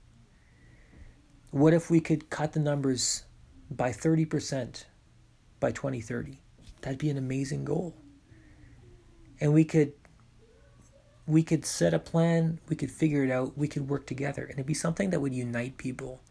What 1.50 1.72
if 1.72 1.90
we 1.90 2.00
could 2.00 2.28
cut 2.28 2.52
the 2.52 2.60
numbers 2.60 3.24
by 3.70 3.90
30% 3.90 4.84
by 5.60 5.70
2030? 5.70 6.38
That'd 6.82 6.98
be 6.98 7.08
an 7.08 7.16
amazing 7.16 7.64
goal. 7.64 7.94
And 9.40 9.54
we 9.54 9.64
could 9.64 9.92
we 11.26 11.42
could 11.42 11.66
set 11.66 11.92
a 11.92 11.98
plan, 11.98 12.58
we 12.68 12.76
could 12.76 12.90
figure 12.90 13.22
it 13.22 13.30
out, 13.30 13.56
we 13.56 13.68
could 13.68 13.88
work 13.88 14.06
together, 14.06 14.44
and 14.44 14.54
it'd 14.54 14.64
be 14.64 14.72
something 14.72 15.10
that 15.10 15.20
would 15.20 15.34
unite 15.34 15.76
people, 15.76 16.22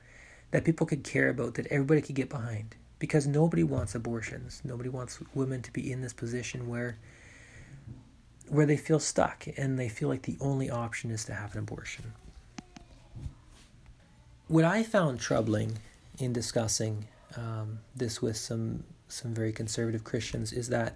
that 0.50 0.66
people 0.66 0.88
could 0.88 1.04
care 1.04 1.30
about, 1.30 1.54
that 1.54 1.68
everybody 1.68 2.02
could 2.02 2.16
get 2.16 2.30
behind. 2.30 2.76
Because 2.98 3.28
nobody 3.28 3.64
wants 3.64 3.94
abortions. 3.94 4.60
Nobody 4.64 4.90
wants 4.90 5.20
women 5.36 5.62
to 5.62 5.72
be 5.72 5.92
in 5.92 6.02
this 6.02 6.14
position 6.14 6.68
where 6.68 6.98
where 8.50 8.66
they 8.66 8.78
feel 8.78 9.00
stuck 9.00 9.46
and 9.58 9.78
they 9.78 9.90
feel 9.90 10.10
like 10.10 10.24
the 10.24 10.38
only 10.40 10.70
option 10.70 11.12
is 11.12 11.26
to 11.26 11.34
have 11.34 11.54
an 11.54 11.60
abortion. 11.60 12.14
What 14.48 14.64
I 14.64 14.82
found 14.82 15.20
troubling 15.20 15.80
in 16.20 16.32
discussing 16.32 17.10
um, 17.36 17.80
this 17.94 18.22
with 18.22 18.38
some 18.38 18.86
some 19.10 19.34
very 19.34 19.52
conservative 19.52 20.06
Christians 20.06 20.54
is 20.54 20.70
that 20.70 20.96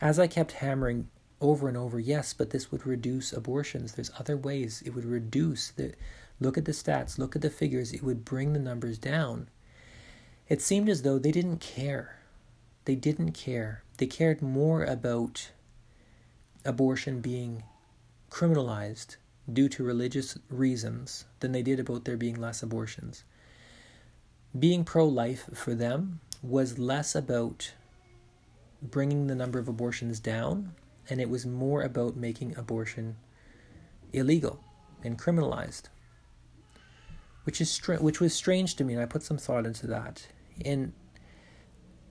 as 0.00 0.18
I 0.18 0.26
kept 0.26 0.52
hammering 0.52 1.08
over 1.40 1.68
and 1.68 1.76
over, 1.76 2.00
yes, 2.00 2.32
but 2.32 2.50
this 2.50 2.72
would 2.72 2.86
reduce 2.86 3.32
abortions. 3.32 3.92
There's 3.92 4.10
other 4.18 4.36
ways 4.36 4.82
it 4.84 4.94
would 4.94 5.04
reduce 5.04 5.70
the 5.70 5.94
look 6.40 6.58
at 6.58 6.64
the 6.64 6.72
stats, 6.72 7.16
look 7.16 7.36
at 7.36 7.42
the 7.42 7.50
figures, 7.50 7.92
it 7.92 8.02
would 8.02 8.24
bring 8.24 8.52
the 8.52 8.58
numbers 8.58 8.98
down. 8.98 9.48
It 10.48 10.60
seemed 10.60 10.88
as 10.88 11.02
though 11.02 11.18
they 11.18 11.32
didn't 11.32 11.60
care. 11.60 12.18
They 12.86 12.96
didn't 12.96 13.32
care. 13.32 13.84
They 13.98 14.06
cared 14.06 14.42
more 14.42 14.82
about 14.82 15.50
abortion 16.64 17.20
being 17.20 17.62
criminalized 18.30 19.16
due 19.52 19.68
to 19.68 19.84
religious 19.84 20.38
reasons 20.48 21.24
than 21.40 21.52
they 21.52 21.62
did 21.62 21.80
about 21.80 22.04
there 22.04 22.16
being 22.16 22.40
less 22.40 22.62
abortions. 22.62 23.24
Being 24.58 24.84
pro 24.84 25.06
life 25.06 25.48
for 25.54 25.74
them 25.74 26.20
was 26.42 26.78
less 26.78 27.14
about 27.14 27.72
bringing 28.82 29.26
the 29.26 29.34
number 29.34 29.58
of 29.58 29.68
abortions 29.68 30.20
down, 30.20 30.74
and 31.08 31.20
it 31.20 31.28
was 31.28 31.46
more 31.46 31.82
about 31.82 32.16
making 32.16 32.56
abortion 32.56 33.16
illegal 34.12 34.60
and 35.04 35.18
criminalized, 35.18 35.84
which 37.44 37.60
is 37.60 37.70
str- 37.70 37.94
which 37.94 38.20
was 38.20 38.34
strange 38.34 38.74
to 38.76 38.84
me, 38.84 38.94
and 38.94 39.02
I 39.02 39.06
put 39.06 39.22
some 39.22 39.38
thought 39.38 39.66
into 39.66 39.86
that. 39.86 40.26
And 40.64 40.92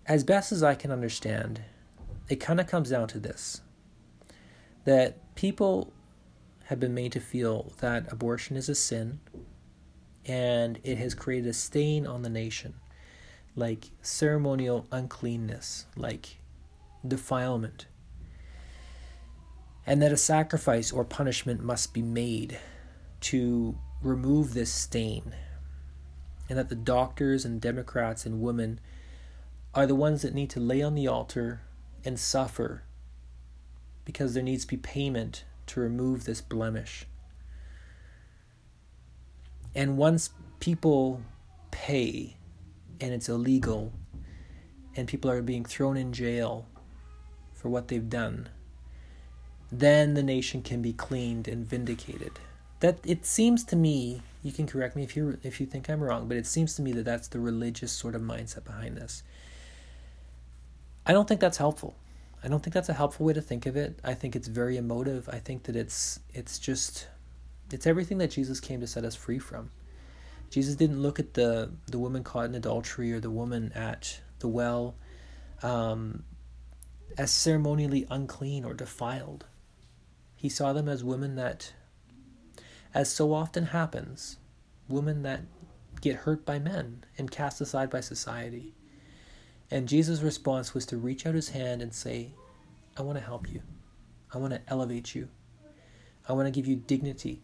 as 0.06 0.24
best 0.24 0.52
as 0.52 0.64
I 0.64 0.76
can 0.76 0.92
understand, 0.92 1.62
it 2.30 2.38
kind 2.38 2.60
of 2.60 2.68
comes 2.68 2.90
down 2.90 3.08
to 3.10 3.20
this: 3.20 3.62
that 4.86 5.36
people 5.36 5.94
have 6.70 6.80
been 6.80 6.94
made 6.94 7.12
to 7.12 7.20
feel 7.20 7.74
that 7.80 8.12
abortion 8.12 8.56
is 8.56 8.70
a 8.70 8.76
sin, 8.76 9.20
and 10.24 10.80
it 10.84 11.00
has 11.00 11.16
created 11.16 11.50
a 11.50 11.54
stain 11.54 12.06
on 12.06 12.22
the 12.22 12.30
nation 12.30 12.76
like 13.56 13.90
ceremonial 14.04 14.86
uncleanness, 14.92 15.88
like 15.96 16.38
defilement, 17.06 17.88
and 19.88 20.00
that 20.00 20.12
a 20.12 20.18
sacrifice 20.18 20.92
or 20.92 21.04
punishment 21.04 21.64
must 21.64 21.92
be 21.92 22.04
made 22.04 22.60
to 23.20 23.76
remove 24.04 24.54
this 24.54 24.72
stain, 24.72 25.34
and 26.50 26.60
that 26.60 26.70
the 26.70 26.76
doctors 26.76 27.46
and 27.46 27.60
Democrats 27.60 28.28
and 28.28 28.42
women 28.42 28.80
are 29.74 29.88
the 29.88 29.96
ones 29.96 30.22
that 30.22 30.36
need 30.36 30.52
to 30.52 30.60
lay 30.60 30.84
on 30.84 30.94
the 30.94 31.08
altar 31.08 31.62
and 32.06 32.20
suffer 32.20 32.84
because 34.06 34.36
there 34.36 34.44
needs 34.44 34.66
to 34.66 34.70
be 34.70 34.78
payment 34.78 35.46
to 35.70 35.80
remove 35.80 36.26
this 36.26 36.42
blemish. 36.42 37.06
And 39.76 39.98
once 39.98 40.32
people 40.60 41.22
pay 41.72 42.36
and 43.00 43.14
it's 43.14 43.30
illegal 43.30 43.94
and 44.96 45.08
people 45.08 45.32
are 45.32 45.42
being 45.42 45.64
thrown 45.64 45.96
in 45.96 46.12
jail 46.12 46.66
for 47.54 47.70
what 47.70 47.88
they've 47.88 48.10
done, 48.10 48.50
then 49.72 50.16
the 50.16 50.24
nation 50.24 50.62
can 50.62 50.82
be 50.82 50.94
cleaned 50.94 51.48
and 51.48 51.66
vindicated. 51.66 52.34
That 52.80 53.00
it 53.04 53.26
seems 53.26 53.64
to 53.66 53.76
me, 53.76 54.22
you 54.42 54.52
can 54.52 54.66
correct 54.66 54.96
me 54.96 55.04
if 55.04 55.16
you 55.16 55.38
if 55.44 55.60
you 55.60 55.66
think 55.66 55.90
I'm 55.90 56.02
wrong, 56.02 56.28
but 56.28 56.38
it 56.38 56.48
seems 56.48 56.76
to 56.76 56.82
me 56.82 56.92
that 56.94 57.06
that's 57.06 57.28
the 57.28 57.40
religious 57.40 57.92
sort 57.92 58.16
of 58.16 58.22
mindset 58.22 58.64
behind 58.64 58.98
this. 58.98 59.24
I 61.06 61.12
don't 61.12 61.28
think 61.28 61.42
that's 61.42 61.58
helpful. 61.58 61.96
I 62.44 62.48
don't 62.48 62.64
think 62.64 62.74
that's 62.74 62.90
a 62.90 62.94
helpful 62.94 63.26
way 63.26 63.34
to 63.34 63.42
think 63.42 63.66
of 63.66 63.76
it. 63.76 64.00
I 64.04 64.14
think 64.14 64.36
it's 64.36 64.48
very 64.48 64.78
emotive. 64.78 65.28
I 65.30 65.40
think 65.40 65.64
that 65.64 65.76
it's 65.76 66.20
it's 66.34 66.58
just 66.58 67.08
it's 67.72 67.86
everything 67.86 68.18
that 68.20 68.32
Jesus 68.32 68.60
came 68.60 68.80
to 68.80 68.88
set 68.88 69.04
us 69.04 69.16
free 69.16 69.40
from. 69.40 69.72
Jesus 70.50 70.76
didn't 70.76 71.02
look 71.02 71.20
at 71.20 71.34
the 71.34 71.72
the 71.88 72.00
woman 72.00 72.24
caught 72.24 72.46
in 72.46 72.56
adultery 72.56 73.12
or 73.12 73.20
the 73.20 73.30
woman 73.30 73.72
at 73.74 74.22
the 74.40 74.48
well 74.48 74.96
um, 75.62 76.24
as 77.18 77.32
ceremonially 77.32 78.08
unclean 78.10 78.64
or 78.64 78.74
defiled. 78.74 79.46
He 80.36 80.50
saw 80.50 80.72
them 80.72 80.88
as 80.88 81.04
women 81.04 81.36
that, 81.36 81.74
as 82.94 83.12
so 83.12 83.34
often 83.34 83.68
happens, 83.68 84.38
women 84.88 85.24
that 85.24 85.42
get 86.02 86.16
hurt 86.18 86.46
by 86.46 86.60
men 86.60 87.04
and 87.18 87.30
cast 87.30 87.60
aside 87.60 87.90
by 87.90 88.00
society. 88.00 88.74
And 89.72 89.88
Jesus' 89.88 90.22
response 90.22 90.74
was 90.74 90.86
to 90.88 90.98
reach 90.98 91.26
out 91.26 91.36
his 91.36 91.50
hand 91.50 91.82
and 91.82 91.94
say, 91.94 92.32
I 92.98 93.02
want 93.04 93.18
to 93.18 93.24
help 93.24 93.52
you. 93.52 93.62
I 94.34 94.38
want 94.38 94.54
to 94.54 94.62
elevate 94.68 95.16
you. 95.16 95.30
I 96.28 96.34
want 96.34 96.48
to 96.48 96.52
give 96.52 96.68
you 96.68 96.76
dignity. 96.76 97.44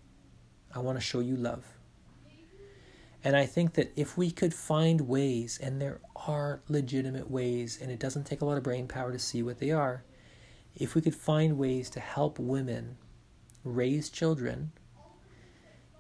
I 0.73 0.80
want 0.80 0.97
to 0.97 1.03
show 1.03 1.19
you 1.19 1.36
love. 1.36 1.65
And 3.23 3.36
I 3.36 3.47
think 3.47 3.73
that 3.73 3.91
if 3.95 4.17
we 4.17 4.30
could 4.30 4.53
find 4.53 5.01
ways, 5.01 5.59
and 5.61 5.82
there 5.82 5.99
are 6.28 6.61
legitimate 6.67 7.30
ways, 7.30 7.80
and 7.82 7.91
it 7.91 7.99
doesn't 7.99 8.26
take 8.26 8.41
a 8.41 8.45
lot 8.45 8.57
of 8.57 8.63
brain 8.63 8.88
power 8.88 9.11
to 9.11 9.17
see 9.17 9.41
what 9.41 9.57
they 9.57 9.71
are, 9.71 10.03
if 10.76 10.93
we 10.93 11.01
could 11.01 11.15
find 11.15 11.57
ways 11.57 11.89
to 11.91 11.99
help 11.99 12.38
women 12.38 12.97
raise 13.63 14.09
children 14.09 14.71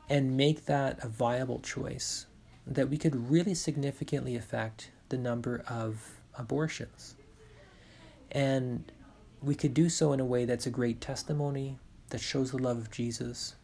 and 0.07 0.37
make 0.37 0.65
that 0.65 1.03
a 1.03 1.07
viable 1.07 1.59
choice, 1.59 2.27
that 2.67 2.89
we 2.89 2.97
could 2.97 3.31
really 3.31 3.55
significantly 3.55 4.35
affect 4.35 4.91
the 5.09 5.17
number 5.17 5.63
of 5.67 6.14
abortions. 6.37 7.15
And 8.31 8.91
we 9.41 9.55
could 9.55 9.73
do 9.73 9.89
so 9.89 10.13
in 10.13 10.19
a 10.19 10.25
way 10.25 10.45
that's 10.45 10.65
a 10.65 10.71
great 10.71 11.01
testimony, 11.01 11.77
that 12.09 12.21
shows 12.21 12.51
the 12.51 12.57
love 12.57 12.77
of 12.77 12.91
Jesus, 12.91 13.55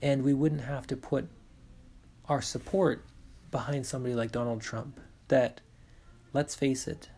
and 0.00 0.22
we 0.22 0.34
wouldn't 0.34 0.62
have 0.62 0.86
to 0.88 0.96
put 0.96 1.28
our 2.28 2.42
support 2.42 3.04
behind 3.50 3.86
somebody 3.86 4.14
like 4.14 4.32
Donald 4.32 4.60
Trump 4.60 5.00
that, 5.28 5.60
let's 6.32 6.54
face 6.54 6.88
it, 6.88 7.10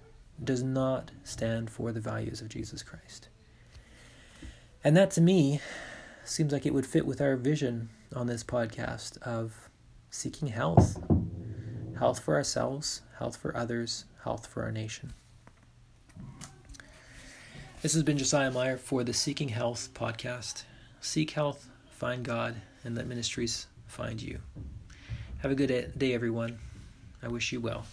does 0.42 0.62
not 0.62 1.10
stand 1.22 1.70
for 1.70 1.92
the 1.92 2.00
values 2.00 2.40
of 2.40 2.48
Jesus 2.48 2.82
Christ. 2.82 3.28
And 4.82 4.96
that 4.96 5.10
to 5.12 5.20
me 5.20 5.60
seems 6.24 6.52
like 6.52 6.66
it 6.66 6.74
would 6.74 6.86
fit 6.86 7.06
with 7.06 7.20
our 7.20 7.36
vision 7.36 7.88
on 8.14 8.26
this 8.26 8.44
podcast 8.44 9.18
of 9.22 9.70
seeking 10.10 10.48
health 10.48 10.98
health 11.98 12.18
for 12.18 12.34
ourselves, 12.34 13.02
health 13.18 13.36
for 13.36 13.56
others, 13.56 14.04
health 14.22 14.46
for 14.46 14.62
our 14.62 14.72
nation. 14.72 15.12
This 17.82 17.92
has 17.94 18.02
been 18.02 18.18
Josiah 18.18 18.50
Meyer 18.50 18.76
for 18.76 19.04
the 19.04 19.12
Seeking 19.12 19.50
Health 19.50 19.90
podcast. 19.92 20.64
Seek 21.00 21.32
health, 21.32 21.68
find 21.90 22.24
God, 22.24 22.54
and 22.82 22.94
let 22.94 23.06
ministries 23.06 23.66
find 23.86 24.20
you. 24.22 24.38
Have 25.38 25.50
a 25.50 25.54
good 25.54 25.92
day, 25.98 26.14
everyone. 26.14 26.58
I 27.22 27.28
wish 27.28 27.52
you 27.52 27.60
well. 27.60 27.84